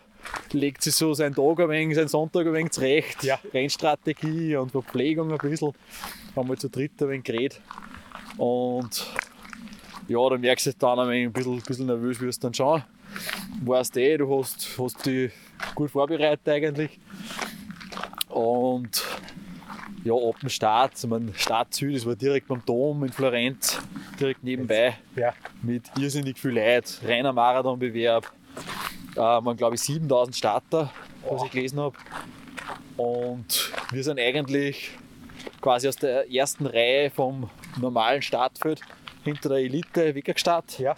[0.52, 3.22] legt sich so seinen Tag ein wenig, seinen Sonntag ein wenig zurecht.
[3.22, 3.38] Ja.
[3.52, 5.72] Rennstrategie und Verpflegung ein bisschen.
[6.34, 7.60] Haben wir zu dritt ein wenig geredet.
[8.36, 9.06] Und
[10.08, 12.82] ja, dann merkst du dann ein, wenig, ein bisschen, bisschen nervös wirst dann schon.
[13.64, 15.32] Weißt eh, du hast, hast dich
[15.74, 16.98] gut vorbereitet eigentlich.
[18.28, 19.04] Und
[20.04, 23.78] ja, ab dem Start, ich mein Startziel, das war direkt beim Dom in Florenz,
[24.20, 25.32] direkt nebenbei, ja,
[25.62, 28.30] mit irrsinnig viel Leid, reiner Marathonbewerb.
[29.16, 30.92] Äh, man glaube ich 7000 Starter
[31.28, 31.96] was ich gelesen habe.
[32.96, 34.90] Und wir sind eigentlich
[35.60, 37.50] quasi aus der ersten Reihe vom
[37.80, 38.80] normalen Startfeld
[39.26, 40.78] hinter der Elite weggestartet.
[40.78, 40.94] Ja.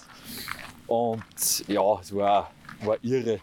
[0.87, 2.51] Und ja, es war,
[2.83, 3.41] war irre.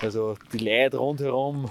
[0.00, 1.70] Also die Leute rundherum,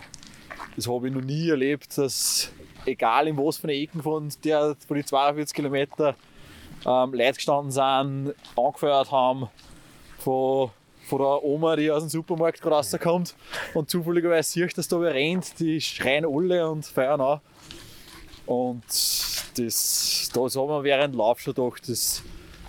[0.76, 2.52] das habe ich noch nie erlebt, dass
[2.86, 6.16] egal in was von den Ecken von, der, von die 42 Kilometer
[6.86, 9.48] ähm, Leute gestanden sind, angefeuert haben,
[10.18, 10.72] von,
[11.08, 13.36] von der Oma, die aus dem Supermarkt gerade rauskommt
[13.74, 17.42] und zufälligerweise sieht, dass da wer rennt, die schreien alle und feiern an.
[18.46, 22.24] Und das, das haben wir während dem Lauf schon gedacht, das,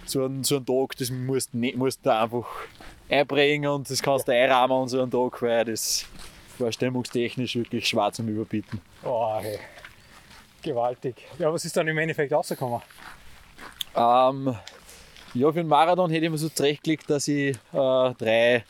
[0.04, 2.46] so, ein, so ein Tag, das musst, du- musst du einfach
[3.08, 6.06] einbringen und das kannst du einrahmen an so einen Tag, weil das
[6.58, 8.80] war stimmungstechnisch wirklich schwer zum Überbieten.
[9.04, 9.58] Oh, hey.
[10.62, 11.16] Gewaltig.
[11.38, 12.80] Ja, was ist dann im Endeffekt rausgekommen?
[13.96, 14.56] Ähm,
[15.34, 18.64] ja, für den Marathon hätte ich mir so zurechtgelegt, dass ich äh, drei,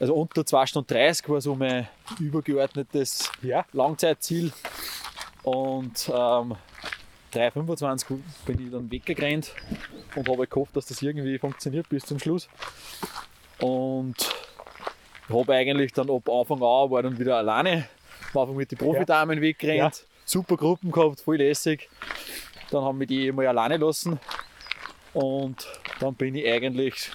[0.00, 1.86] also unter 2 Stunden 30 war so mein
[2.18, 3.64] übergeordnetes Ja.
[3.72, 4.52] Langzeitziel.
[5.44, 6.56] Und ähm,
[7.34, 9.52] 3,25 bin ich dann weggerannt
[10.14, 12.48] und habe gehofft, dass das irgendwie funktioniert bis zum Schluss.
[13.58, 14.14] Und
[15.28, 17.88] habe eigentlich dann ab Anfang an war dann wieder alleine,
[18.32, 21.88] am Anfang mit den Profidamen weggerannt, super Gruppen gehabt, voll lässig.
[22.70, 24.18] Dann haben wir die mal alleine lassen
[25.12, 25.66] und
[26.00, 27.10] dann bin ich eigentlich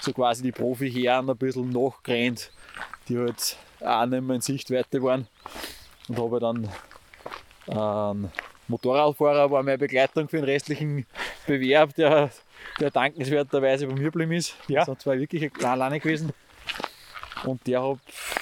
[0.00, 2.50] so quasi die Profi-Herren ein bisschen nachgerannt,
[3.08, 5.28] die halt auch nicht mehr in Sichtweite waren.
[6.08, 6.68] Und habe dann
[7.66, 8.30] ein
[8.68, 11.06] Motorradfahrer war meine Begleitung für den restlichen
[11.46, 12.30] Bewerb, der,
[12.80, 14.56] der dankenswerterweise bei mir geblieben ist.
[14.68, 14.84] Ja.
[14.84, 16.32] Sonst war ich wirklich alleine gewesen.
[17.44, 17.98] Und der hab,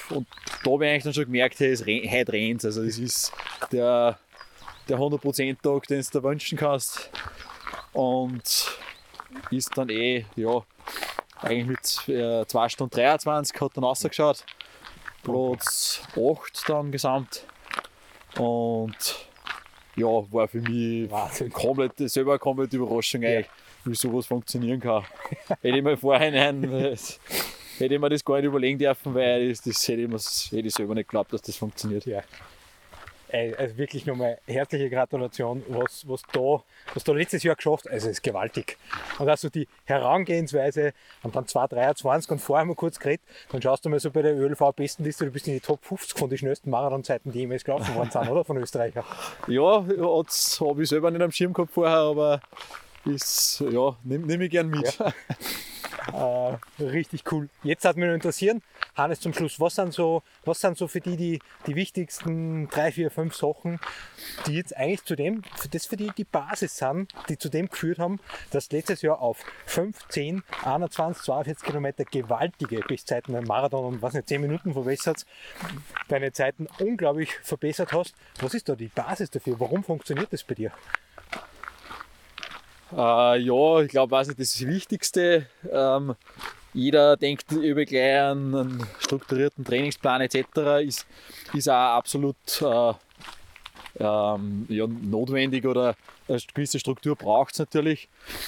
[0.09, 0.27] und
[0.63, 3.33] da habe ich eigentlich dann schon gemerkt, hey, es re- heute rennt Also das ist
[3.71, 4.17] der,
[4.87, 7.09] der 100%-Tag, den du dir wünschen kannst.
[7.91, 8.77] Und
[9.51, 10.63] ist dann eh, ja,
[11.41, 14.45] eigentlich mit äh, 2 Stunden 23 hat dann rausgeschaut.
[15.23, 17.45] Platz 8 dann gesamt.
[18.37, 18.95] Und
[19.95, 21.51] ja, war für mich Wahnsinn.
[21.51, 23.47] komplett, selber eine komplette Überraschung eigentlich,
[23.85, 25.03] wie sowas funktionieren kann.
[25.61, 26.63] hätte ich mir Vorhinein,
[27.77, 30.67] hätte ich mir das gar nicht überlegen dürfen, weil das, das hätte, ich mir, hätte
[30.67, 32.05] ich selber nicht geglaubt, dass das funktioniert.
[32.05, 32.21] Ja.
[33.33, 36.61] Ey, also wirklich nochmal herzliche Gratulation, was, was, da,
[36.93, 38.77] was da letztes Jahr geschafft Also, es ist gewaltig.
[39.17, 43.89] Und also die Herangehensweise, und dann 2,23 und vorher mal kurz geredet, dann schaust du
[43.89, 47.31] mal so bei der ÖLV-Bestenliste, du bist in die Top 50 von den schnellsten Marathonzeiten,
[47.31, 48.45] die jemals gelaufen worden sind, oder?
[48.45, 49.03] Von Österreicher.
[49.47, 52.39] Ja, das habe ich selber nicht am Schirm gehabt vorher, aber
[53.03, 54.95] ist, ja, nehme nehm ich gern mit.
[56.11, 57.49] Äh, richtig cool.
[57.63, 58.61] Jetzt hat mich noch interessieren,
[58.95, 62.91] Hannes, zum Schluss, was sind so, was sind so für die, die die wichtigsten drei,
[62.91, 63.79] vier, fünf Sachen,
[64.45, 67.69] die jetzt eigentlich zu dem, für das für die die Basis sind, die zu dem
[67.69, 68.19] geführt haben,
[68.51, 74.13] dass letztes Jahr auf 5, 10, 21, 42 Kilometer gewaltige Bestzeiten im Marathon und was
[74.13, 75.25] nicht, 10 Minuten verbessert,
[76.07, 78.13] deine Zeiten unglaublich verbessert hast.
[78.41, 79.59] Was ist da die Basis dafür?
[79.59, 80.71] Warum funktioniert das bei dir?
[82.95, 85.47] Äh, ja, ich glaube, was ist das Wichtigste?
[85.71, 86.15] Ähm,
[86.73, 90.81] jeder denkt über gleich an einen strukturierten Trainingsplan etc.
[90.83, 91.05] ist,
[91.53, 92.93] ist auch absolut äh,
[93.99, 95.95] ähm, ja, notwendig oder
[96.27, 98.07] eine gewisse Struktur braucht es natürlich.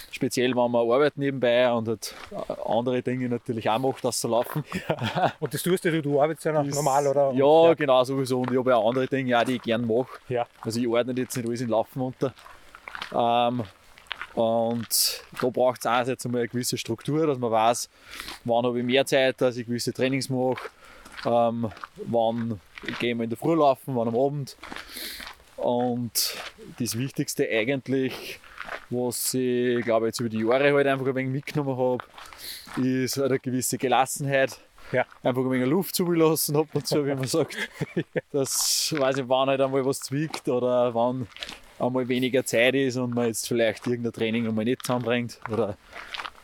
[0.09, 4.27] Speziell, wenn man arbeitet nebenbei und halt äh, andere Dinge natürlich auch macht, dass sie
[4.29, 4.63] laufen.
[5.39, 7.29] Und das tust du, du arbeitest ja noch Ist- normal, oder?
[7.29, 8.39] Und, Ja, genau, sowieso.
[8.41, 10.07] Und ich habe ja auch andere Dinge, auch, die ich gerne mache.
[10.29, 10.47] ja.
[10.61, 12.33] Also ich ordne jetzt nicht alles in Laufen unter.
[13.13, 13.63] Ähm,
[14.35, 17.89] und da braucht es auch jetzt einmal eine gewisse Struktur, dass man weiß,
[18.43, 20.69] wann habe ich mehr Zeit, dass ich gewisse Trainings mache,
[21.25, 21.71] ähm,
[22.07, 22.59] wann
[22.99, 24.57] gehen wir in der Früh laufen, wann am Abend.
[25.55, 26.35] Und
[26.79, 28.39] das Wichtigste eigentlich,
[28.89, 32.03] was ich glaube jetzt über die Jahre halt einfach ein wenig mitgenommen habe,
[32.81, 34.59] ist eine gewisse Gelassenheit.
[34.91, 35.05] Ja.
[35.23, 37.57] Einfach ein wenig Luft zulassen, ab und zu, wie man sagt.
[38.31, 41.27] Das weiß ich, wann halt einmal was zwickt oder wann
[41.79, 45.77] einmal weniger Zeit ist und man jetzt vielleicht irgendein Training einmal nicht zusammenbringt oder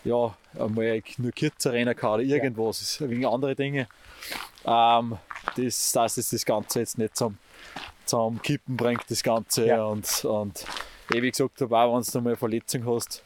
[0.03, 3.87] ja, einmal nur kürzer rennen kann oder irgendwas, ist wegen andere Dinge.
[4.65, 5.17] Ähm,
[5.55, 7.37] das, dass es das Ganze jetzt nicht zum,
[8.05, 9.67] zum Kippen bringt, das Ganze.
[9.67, 9.85] Ja.
[9.85, 10.65] Und, und
[11.13, 13.23] eh, wie gesagt habe, auch wenn du mal eine Verletzung hast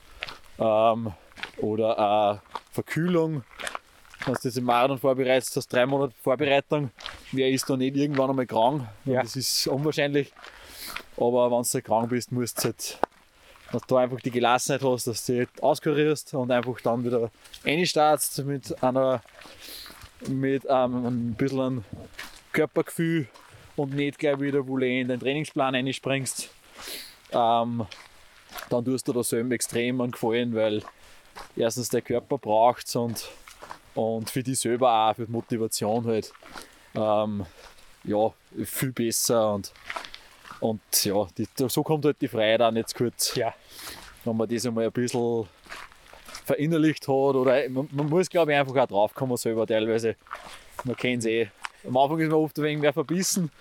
[0.59, 1.13] ähm,
[1.57, 2.41] oder eine
[2.71, 3.43] Verkühlung,
[4.25, 6.89] wenn du das im Marathon vorbereitest, hast drei Monate Vorbereitung,
[7.31, 8.83] wer ist da nicht irgendwann einmal krank?
[9.05, 9.21] Ja.
[9.21, 10.33] Das ist unwahrscheinlich.
[11.17, 12.99] Aber wenn du krank bist, musst du halt,
[13.71, 17.31] dass du einfach die Gelassenheit hast, dass du halt auskurierst und einfach dann wieder
[17.63, 19.21] reinstartst mit einer
[20.27, 21.83] mit ähm, ein bisschen
[22.51, 23.27] Körpergefühl
[23.75, 26.49] und nicht gleich wieder, wo in den Trainingsplan einspringst.
[27.31, 27.85] Ähm,
[28.69, 30.81] dann tust du da selber extrem einen Gefallen, weil
[31.55, 33.27] erstens der Körper braucht und,
[33.93, 36.31] und für dich selber auch, für die Motivation halt.
[36.95, 37.45] Ähm,
[38.03, 38.31] ja,
[38.63, 39.73] viel besser und,
[40.59, 43.35] und ja, die, so kommt halt die Freiheit auch nicht zu kurz.
[43.35, 43.53] Ja.
[44.23, 45.47] Wenn man das einmal ein bisschen
[46.45, 50.15] verinnerlicht hat oder man, man muss glaube ich einfach auch draufkommen selber teilweise.
[50.83, 51.49] Man kennt es eh.
[51.87, 53.51] Am Anfang ist man oft wenig mehr verbissen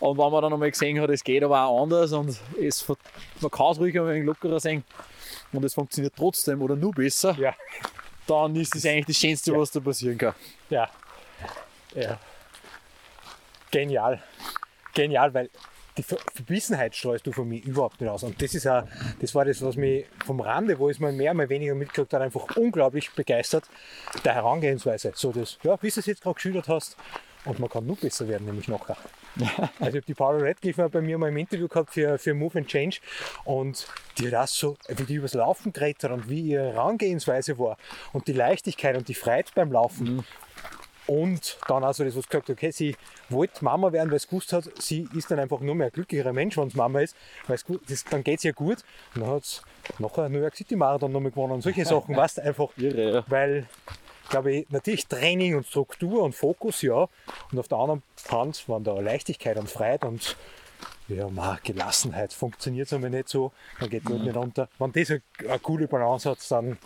[0.00, 2.86] und wenn man dann einmal gesehen hat, es geht aber auch anders und es,
[3.40, 4.84] man kann es ruhig ein wenig lockerer sehen
[5.52, 7.54] und es funktioniert trotzdem oder nur besser, Ja.
[8.26, 9.58] dann ist das eigentlich das Schönste, Ja.
[9.58, 10.34] was da passieren kann.
[10.68, 10.90] Ja.
[11.94, 12.18] ja.
[13.70, 14.22] Genial.
[14.92, 15.50] Genial, weil
[15.96, 18.22] die Ver- Verbissenheit streust du von mir überhaupt nicht aus.
[18.22, 18.84] Und das ist auch,
[19.20, 22.12] das war das, was mich vom Rande, wo ich es mal mehr, mal weniger mitgekriegt
[22.12, 23.64] habe, einfach unglaublich begeistert,
[24.24, 25.12] der Herangehensweise.
[25.14, 26.96] So das, ja, wie du es jetzt gerade geschildert hast,
[27.46, 28.96] und man kann nur besser werden, nämlich nachher.
[29.36, 32.58] Also ich habe die Paula Radcliffe bei mir mal im Interview gehabt für, für Move
[32.58, 32.98] and Change
[33.44, 33.86] und
[34.16, 37.76] die hat auch so, wie die übers Laufen geredet hat und wie ihre Herangehensweise war
[38.12, 40.24] und die Leichtigkeit und die Freiheit beim Laufen.
[41.06, 42.96] Und dann also das, was gesagt hat, okay, sie
[43.28, 46.32] wollte Mama werden, weil sie gewusst hat, sie ist dann einfach nur mehr ein glücklicherer
[46.32, 47.14] Mensch, wenn es Mama ist,
[47.46, 48.78] weil es gut, das, dann geht es ihr gut.
[49.14, 49.60] Und dann hat sie
[49.98, 53.24] nachher New York City Marathon nochmal gewonnen und solche Sachen, weißt du, einfach, Irre, ja.
[53.28, 53.66] weil,
[54.30, 57.08] glaube ich, natürlich Training und Struktur und Fokus, ja,
[57.52, 60.36] und auf der anderen Hand waren da Leichtigkeit und Freiheit und
[61.08, 64.68] ja, ma, Gelassenheit funktioniert es aber nicht so, dann geht es nicht runter.
[64.78, 66.78] Wenn das eine, eine coole Balance hat, dann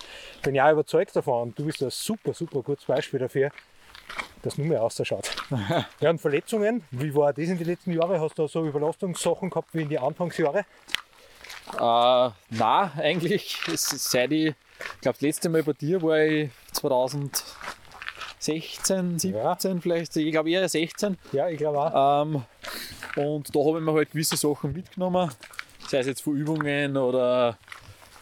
[0.43, 1.43] bin ich auch überzeugt davon.
[1.49, 3.51] Und du bist ein super, super gutes Beispiel dafür,
[4.43, 5.31] dass nur mehr ausschaut.
[6.01, 8.21] ja, und Verletzungen, wie war das in den letzten Jahren?
[8.21, 10.65] Hast du da so Überlastungssachen gehabt wie in die Anfangsjahre?
[11.75, 14.55] Äh, nein, eigentlich, seit ich, ich
[15.01, 21.17] glaube, das letzte Mal bei dir war ich 2016, 17 vielleicht, ich glaube eher 16.
[21.33, 22.23] Ja, ich glaube auch.
[22.23, 22.43] Ähm,
[23.17, 25.31] und da habe ich mir halt gewisse Sachen mitgenommen,
[25.89, 27.59] sei es jetzt von Übungen oder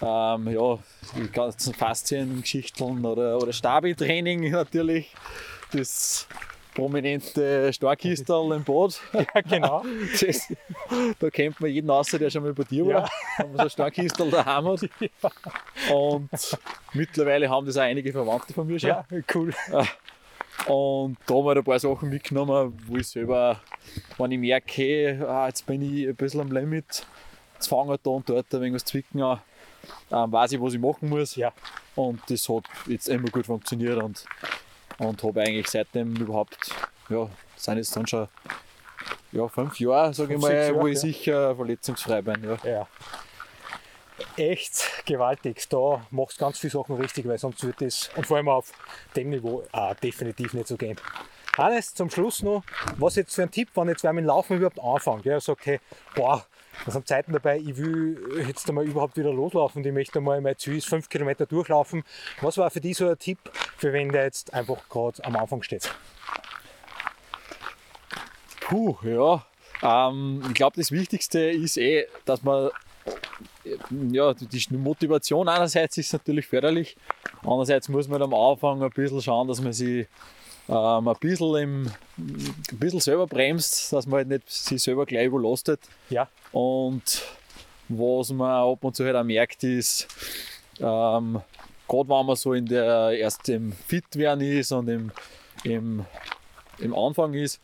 [0.01, 0.78] ähm, ja,
[1.16, 5.12] die ganzen Fasziengeschichten oder, oder Stabi-Training natürlich.
[5.72, 6.26] Das
[6.76, 9.00] prominente Starkistel im Bad.
[9.12, 9.84] Ja, genau.
[10.20, 10.52] Das,
[11.18, 12.92] da kennt man jeden außer, der schon mal bei dir war.
[12.92, 13.08] Ja.
[13.38, 14.80] Wenn man so ein Starkistel daheim hat.
[15.90, 16.58] Und
[16.92, 18.90] mittlerweile haben das auch einige Verwandte von mir schon.
[18.90, 19.54] Ja, cool.
[20.66, 23.60] Und da haben wir halt ein paar Sachen mitgenommen, wo ich selber,
[24.18, 27.06] wenn ich merke, hey, ah, jetzt bin ich ein bisschen am Limit,
[27.54, 29.40] jetzt fange ich da und dort ein wenig was zwicken an,
[30.10, 31.36] ähm, weiß ich, was ich machen muss.
[31.36, 31.52] Ja.
[31.94, 34.24] Und das hat jetzt immer gut funktioniert und,
[34.99, 36.70] und habe eigentlich seitdem überhaupt,
[37.09, 38.28] ja, sind jetzt dann schon
[39.32, 41.01] ja, fünf Jahre, sage ich mal, wo ich ja.
[41.01, 42.44] sicher verletzungsfrei bin.
[42.44, 42.70] Ja.
[42.70, 42.88] Ja.
[44.36, 45.68] Echt gewaltig.
[45.68, 48.72] Da machst du ganz viele Sachen richtig, weil sonst wird das, und vor allem auf
[49.14, 50.99] dem Niveau, äh, definitiv nicht so gehen.
[51.57, 52.62] Hannes, zum Schluss noch,
[52.97, 55.66] was jetzt für ein Tipp, wenn jetzt wer mit dem Laufen überhaupt anfängt, ja, sagt,
[55.66, 55.80] hey,
[56.14, 56.44] boah,
[56.84, 60.56] da sind Zeiten dabei, ich will jetzt einmal überhaupt wieder loslaufen ich möchte einmal mein
[60.56, 62.04] Ziel ist 5 Kilometer durchlaufen.
[62.40, 63.38] Was war für dich so ein Tipp,
[63.76, 65.90] für wen der jetzt einfach gerade am Anfang steht?
[68.60, 69.44] Puh, ja.
[69.82, 72.70] Ähm, ich glaube, das Wichtigste ist eh, dass man
[74.10, 76.96] ja, die Motivation einerseits ist natürlich förderlich,
[77.42, 80.06] andererseits muss man am Anfang ein bisschen schauen, dass man sich
[80.68, 85.26] ähm, ein, bisschen im, ein bisschen selber bremst, dass man halt nicht sich selber gleich
[85.26, 85.80] überlastet.
[86.10, 87.22] Ja, Und
[87.88, 90.08] was man ab und zu halt auch merkt, ist,
[90.80, 91.40] ähm,
[91.88, 95.12] gerade wenn man so in der erst im Fitwerden ist und im,
[95.64, 96.04] im,
[96.78, 97.60] im Anfang ist,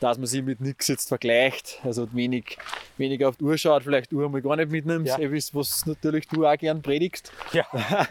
[0.00, 2.56] dass man sich mit nichts jetzt vergleicht, also wenig,
[3.00, 5.18] wenig auf die Uhr schaut, vielleicht die Uhr mal gar nicht mitnimmt, Ja.
[5.30, 7.32] wisst, was natürlich du auch gern predigst.
[7.52, 7.64] ja,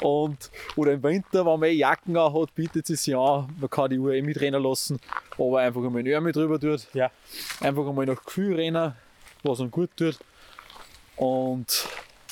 [0.00, 3.70] Und, oder im Winter, wenn man eh Jacken auch hat, bietet es sich an, man
[3.70, 5.00] kann die Uhr eh mitrennen lassen,
[5.38, 7.10] aber einfach einmal einen Ärmel drüber tut ja,
[7.60, 8.92] einfach einmal nach Gefühl rennen,
[9.42, 10.18] was einem gut tut.
[11.16, 11.86] Und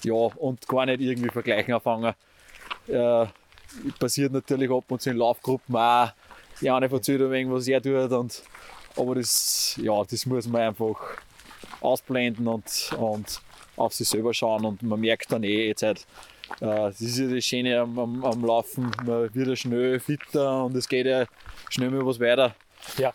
[0.04, 2.14] ja, und gar nicht irgendwie vergleichen anfangen.
[2.88, 3.26] Äh,
[3.98, 6.10] passiert natürlich ab und zu in Laufgruppen auch.
[6.60, 6.88] Die eine
[7.30, 8.10] wenig, was er tut.
[8.12, 8.42] Und,
[8.96, 10.96] aber das, ja, das muss man einfach
[11.80, 13.40] ausblenden und, und
[13.76, 14.64] auf sich selber schauen.
[14.64, 16.06] Und man merkt dann eh jetzt halt,
[16.60, 20.64] äh, das ist ja das Schöne am, am, am Laufen, man wird ja schnell fitter
[20.64, 21.24] und es geht ja
[21.70, 22.54] schnell mal was weiter.
[22.98, 23.12] ja,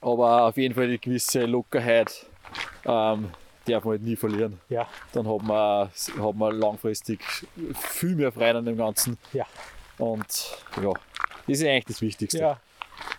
[0.00, 2.26] Aber auf jeden Fall die gewisse Lockerheit
[2.84, 3.30] ähm,
[3.66, 4.60] darf man halt nie verlieren.
[4.68, 7.20] ja, Dann hat man, hat man langfristig
[7.74, 9.16] viel mehr Freude an dem Ganzen.
[9.32, 9.46] ja.
[9.98, 10.26] Und
[10.82, 10.92] ja,
[11.46, 12.38] das ist eigentlich das Wichtigste.
[12.38, 12.60] Ja,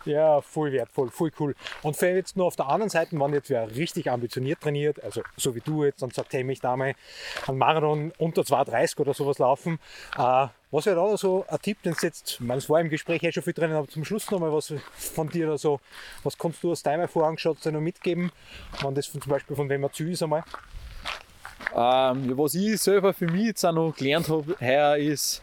[0.06, 1.56] ja, voll wertvoll, voll cool.
[1.82, 5.22] Und für jetzt nur auf der anderen Seite, wenn jetzt wer richtig ambitioniert trainiert, also
[5.38, 6.96] so wie du jetzt, und sagt, hey, ich möchte einmal
[7.48, 9.80] einen Marathon unter 2,30 oder sowas laufen.
[10.18, 13.22] Äh, was wäre da so ein Tipp, den jetzt, ich meine, es war im Gespräch
[13.24, 15.82] eh schon viel drin, aber zum Schluss nochmal was von dir oder so,
[16.24, 18.32] was kannst du aus deinem Erfahrungsschatz noch mitgeben,
[18.82, 20.44] wenn das zum Beispiel von wem zu ist einmal?
[21.76, 24.54] Ähm, ja, was ich selber für mich jetzt auch noch gelernt habe,
[25.00, 25.42] ist,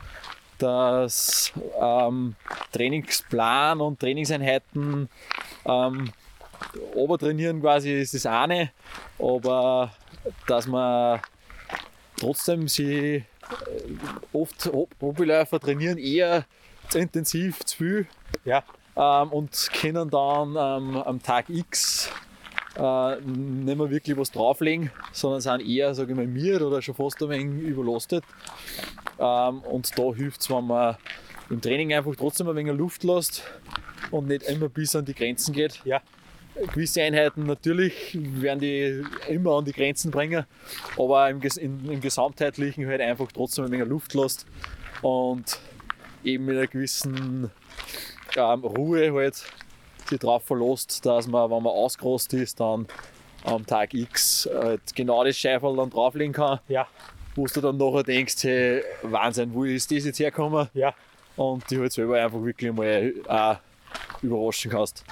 [0.59, 2.34] dass ähm,
[2.72, 5.09] Trainingsplan und Trainingseinheiten
[5.64, 6.12] ähm,
[6.94, 8.72] Obertrainieren quasi ist das eine,
[9.18, 9.92] aber
[10.48, 11.20] dass man
[12.18, 13.24] trotzdem sie äh,
[14.32, 16.44] oft Hob- Hobbyläufer trainieren eher
[16.88, 18.06] zu intensiv, zu viel
[18.44, 18.64] Ja,
[18.96, 22.11] ähm, und können dann ähm, am Tag X
[22.76, 26.94] äh, nicht mehr wirklich was drauflegen, sondern sind eher, sage ich mal, miert oder schon
[26.96, 28.24] fast ein wenig überlastet.
[29.18, 30.96] Ähm, und da hilft es, wenn man
[31.50, 33.42] im Training einfach trotzdem ein wenig Luft lässt
[34.10, 35.80] und nicht immer bis an die Grenzen geht.
[35.84, 36.00] ja,
[36.72, 40.44] Gewisse Einheiten natürlich werden die immer an die Grenzen bringen,
[40.98, 44.44] aber im, in, im Gesamtheitlichen halt einfach trotzdem ein wenig Luft lässt
[45.02, 45.58] und
[46.24, 47.50] eben mit einer gewissen
[48.36, 49.44] ähm, Ruhe halt
[50.08, 52.86] sich darauf verlässt, dass man, wenn man ausgerost ist, dann
[53.44, 56.88] am Tag X halt genau das Scheiferl dann drauflegen kann, ja,
[57.39, 60.68] wo du dann nachher denkst, hey, Wahnsinn, wo ist das jetzt hergekommen?
[60.74, 60.93] ja.
[61.36, 63.59] Und die halt selber einfach wirklich mal auch
[64.22, 65.05] überraschen kannst.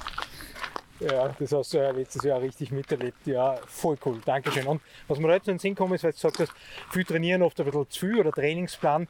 [0.99, 3.25] Ja, das hast du ja letztes Jahr richtig miterlebt.
[3.27, 4.19] Ja, voll cool.
[4.25, 4.67] Dankeschön.
[4.67, 6.53] Und was mir heute in den Sinn kommt, ist, weil du gesagt hast,
[6.91, 9.07] viel trainieren oft ein bisschen zu viel oder Trainingsplan.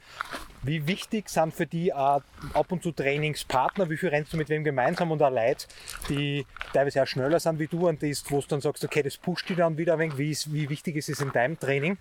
[0.62, 2.21] Wie wichtig sind für die auch
[2.53, 3.89] ab und zu Trainingspartner?
[3.89, 5.69] Wie viel rennst du mit wem gemeinsam und auch Leute,
[6.11, 6.45] die
[6.75, 9.49] teilweise auch schneller sind wie du und das, wo du dann sagst, okay, das pusht
[9.49, 10.19] dich dann wieder ein wenig.
[10.19, 11.97] Wie, ist, wie wichtig ist es in deinem Training?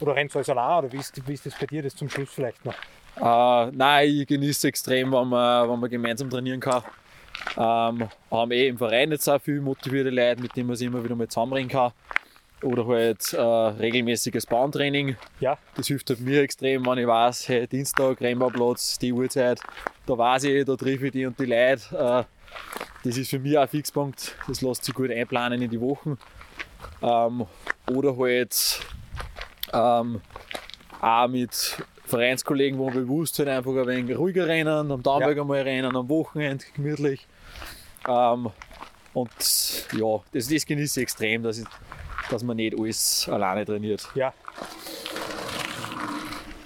[0.00, 0.84] Oder rennst du alles allein?
[0.84, 1.82] Oder wie ist, wie ist das bei dir?
[1.82, 2.74] Das zum Schluss vielleicht noch.
[3.16, 6.82] Äh, nein, ich genieße extrem, wenn man, wenn man gemeinsam trainieren kann.
[7.56, 11.02] Ähm, haben eh im Verein jetzt auch viele motivierte Leute, mit denen man sich immer
[11.02, 11.92] wieder mal zusammenbringen kann.
[12.62, 15.16] Oder halt äh, regelmäßiges Bahntraining.
[15.40, 19.60] Ja, Das hilft halt mir extrem, wenn ich weiß, hey, Dienstag, Rennbauplatz, die Uhrzeit,
[20.06, 21.82] da weiß ich, da treffe ich die und die Leute.
[21.90, 22.24] Äh,
[23.04, 26.16] das ist für mich auch ein Fixpunkt, das lässt sich gut einplanen in die Wochen.
[27.02, 27.46] Ähm,
[27.90, 28.80] oder halt
[29.72, 30.20] ähm,
[31.00, 35.96] auch mit Vereinskollegen, wo bewusst halt einfach ein wenig ruhiger rennen, am Daumenberg einmal rennen,
[35.96, 37.26] am Wochenende gemütlich.
[38.06, 38.50] Ähm,
[39.14, 39.30] und
[39.92, 41.66] ja, das, das genieße ich extrem, dass, ich,
[42.30, 44.08] dass man nicht alles alleine trainiert.
[44.14, 44.32] Ja.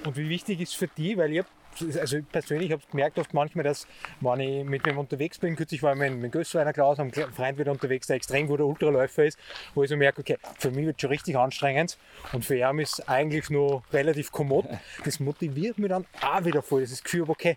[0.04, 1.46] Und wie wichtig ist für die, weil ich hab,
[1.80, 3.86] also ich persönlich habe gemerkt oft manchmal, dass
[4.20, 7.58] wenn ich mit wem unterwegs bin, kürzlich war ich mit, mit Gössweiner Klaus, einem Freund
[7.58, 9.38] wieder unterwegs, der extrem guter Ultraläufer ist,
[9.74, 11.98] wo ich so merke, okay, für mich wird schon richtig anstrengend
[12.32, 14.66] und für ihn ist eigentlich nur relativ kommod.
[15.04, 17.56] Das motiviert mich dann auch wieder voll, dieses Gefühl, okay,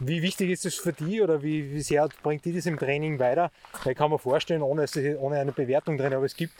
[0.00, 3.18] wie wichtig ist das für die oder wie, wie sehr bringt die das im Training
[3.18, 3.50] weiter?
[3.84, 4.86] Ich kann mir vorstellen, ohne,
[5.18, 6.54] ohne eine Bewertung drin, aber es gibt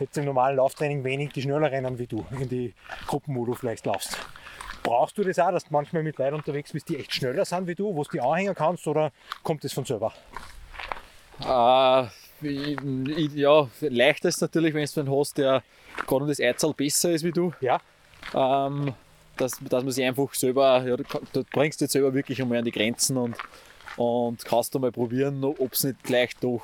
[0.00, 2.74] jetzt im normalen Lauftraining wenig, die schneller rennen wie du, in die
[3.06, 4.18] Gruppen, vielleicht laufst.
[4.88, 7.66] Brauchst du das auch, dass du manchmal mit Leuten unterwegs bist, die echt schneller sind
[7.66, 9.12] wie du, wo du die anhängen kannst oder
[9.42, 10.14] kommt das von selber?
[11.42, 12.06] Äh,
[13.34, 15.62] ja, leichter ist natürlich, wenn du einen hast, der
[16.06, 17.52] gerade um das Eizahl besser ist wie du.
[17.60, 17.82] Ja,
[18.34, 18.94] Ähm,
[19.36, 22.70] dass, dass man sich einfach selber, ja, du, bringst dich selber wirklich einmal an die
[22.70, 23.36] Grenzen und,
[23.98, 26.62] und kannst du mal probieren, ob es nicht gleich doch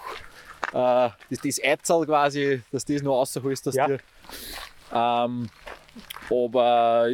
[0.72, 3.86] äh, das, das Eizahl quasi, dass das noch rausholst, dass Ja.
[3.86, 3.98] dir.
[4.94, 5.50] Ähm,
[6.30, 7.10] aber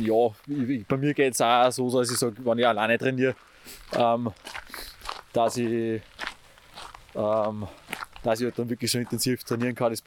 [0.00, 3.34] ja, ich, bei mir geht es auch so, dass ich sage, wenn ich alleine trainiere,
[3.96, 4.30] ähm,
[5.32, 6.02] dass ich
[7.14, 7.66] ähm,
[8.22, 9.90] dass ich halt dann wirklich so intensiv trainieren kann.
[9.92, 10.02] Das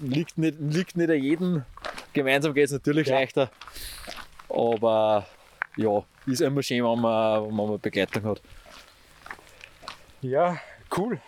[0.00, 1.64] liegt nicht, liegt nicht an jedem.
[2.12, 3.14] Gemeinsam geht es natürlich Ja.
[3.20, 3.50] leichter.
[4.48, 5.26] Aber
[5.76, 8.42] ja, ist immer schön, wenn man, wenn man Begleitung hat.
[10.20, 10.58] ja,
[10.96, 11.20] cool.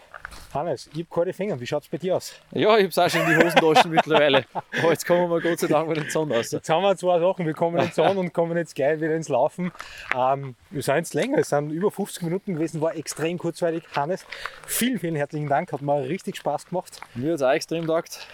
[0.57, 1.61] Hannes, ich habe keine Finger.
[1.61, 2.33] Wie schaut es bei dir aus?
[2.53, 4.45] Ja, ich habe es auch schon in die Hosentaschen mittlerweile.
[4.55, 6.51] Aber jetzt kommen wir Gott sei Dank mit den Sonne raus.
[6.51, 7.45] Jetzt haben wir zwei Sachen.
[7.45, 9.71] Wir kommen ins Sonne und kommen jetzt gleich wieder ins Laufen.
[10.15, 13.85] Ähm, wir sind jetzt länger, es sind über 50 Minuten gewesen, war extrem kurzweilig.
[13.95, 14.25] Hannes,
[14.67, 17.01] vielen, vielen herzlichen Dank, hat mir richtig Spaß gemacht.
[17.15, 18.27] Mir hat es auch extrem gedacht.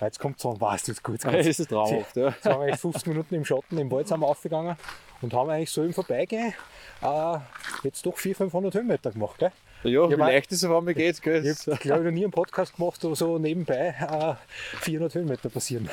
[0.00, 1.24] Jetzt kommt Sonne, war es das gut.
[1.24, 2.16] Es ist traumhaft.
[2.16, 2.28] Ja.
[2.28, 4.76] Jetzt haben wir eigentlich 50 Minuten im Schatten im Wald sind wir aufgegangen
[5.22, 6.52] und haben eigentlich so im Vorbeigehen
[7.00, 7.38] äh,
[7.84, 9.38] jetzt doch 400, 500 Höhenmeter gemacht.
[9.38, 9.52] Gell?
[9.84, 11.20] Ja, wie leicht es auf einmal geht.
[11.22, 11.44] Gell?
[11.44, 14.34] Ich habe, glaube ich, noch nie einen Podcast gemacht, wo so nebenbei äh,
[14.80, 15.88] 400 Höhenmeter passieren.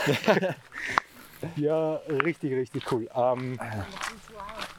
[1.55, 3.09] ja, richtig, richtig cool.
[3.15, 3.59] Ähm,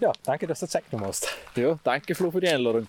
[0.01, 1.29] ja, danke, dass du Zeit genommen hast.
[1.55, 2.87] Ja, danke Flo für die Einladung.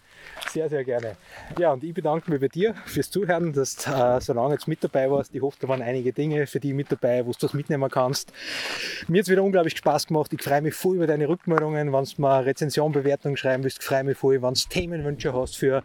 [0.50, 1.18] Sehr, sehr gerne.
[1.58, 4.68] Ja, und ich bedanke mich bei dir fürs Zuhören, dass du äh, so lange jetzt
[4.68, 5.34] mit dabei warst.
[5.36, 8.32] Ich hoffe, da waren einige Dinge für dich mit dabei, wo du das mitnehmen kannst.
[9.08, 10.32] Mir hat es wieder unglaublich Spaß gemacht.
[10.34, 11.92] Ich freue mich voll über deine Rückmeldungen.
[11.92, 14.42] Wenn du mal Rezension, Bewertung schreiben willst, freue mich voll.
[14.42, 15.84] Wenn du Themenwünsche hast für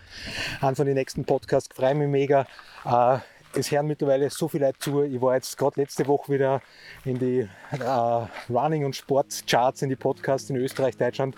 [0.61, 2.47] einen von den nächsten Podcasts, freue mich mega.
[2.85, 3.19] Äh,
[3.57, 5.03] es hören mittlerweile so viele Leute zu.
[5.03, 6.63] Ich war jetzt gerade letzte Woche wieder
[7.05, 11.35] in die äh, Running- und Sportcharts, in die Podcasts in Österreich, Deutschland,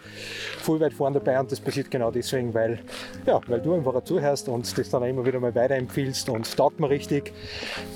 [0.59, 2.81] voll weit vorne dabei und das passiert genau deswegen, weil,
[3.27, 6.91] ja, weil du einfach zuhörst und das dann immer wieder mal weiterempfiehlst und taugt mir
[6.91, 7.33] richtig.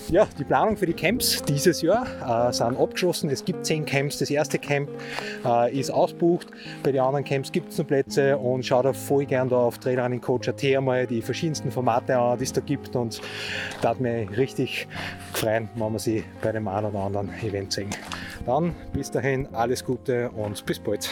[0.09, 3.31] Ja, die Planung für die Camps dieses Jahr äh, sind abgeschlossen.
[3.31, 4.18] Es gibt zehn Camps.
[4.18, 4.89] Das erste Camp
[5.45, 6.49] äh, ist ausbucht.
[6.83, 9.79] Bei den anderen Camps gibt es noch Plätze und schau da voll gern da auf
[9.79, 13.20] Trailrunning-Coach.at einmal die verschiedensten Formate an, die es da gibt und
[13.81, 14.01] da hat
[14.37, 14.87] richtig
[15.33, 17.91] freuen, wenn wir sie bei dem einen oder anderen Event sehen.
[18.47, 21.09] Dann bis dahin alles Gute und bis bald.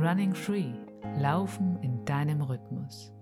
[0.00, 0.72] Running Free.
[1.18, 3.15] Laufen in deinem Rhythmus.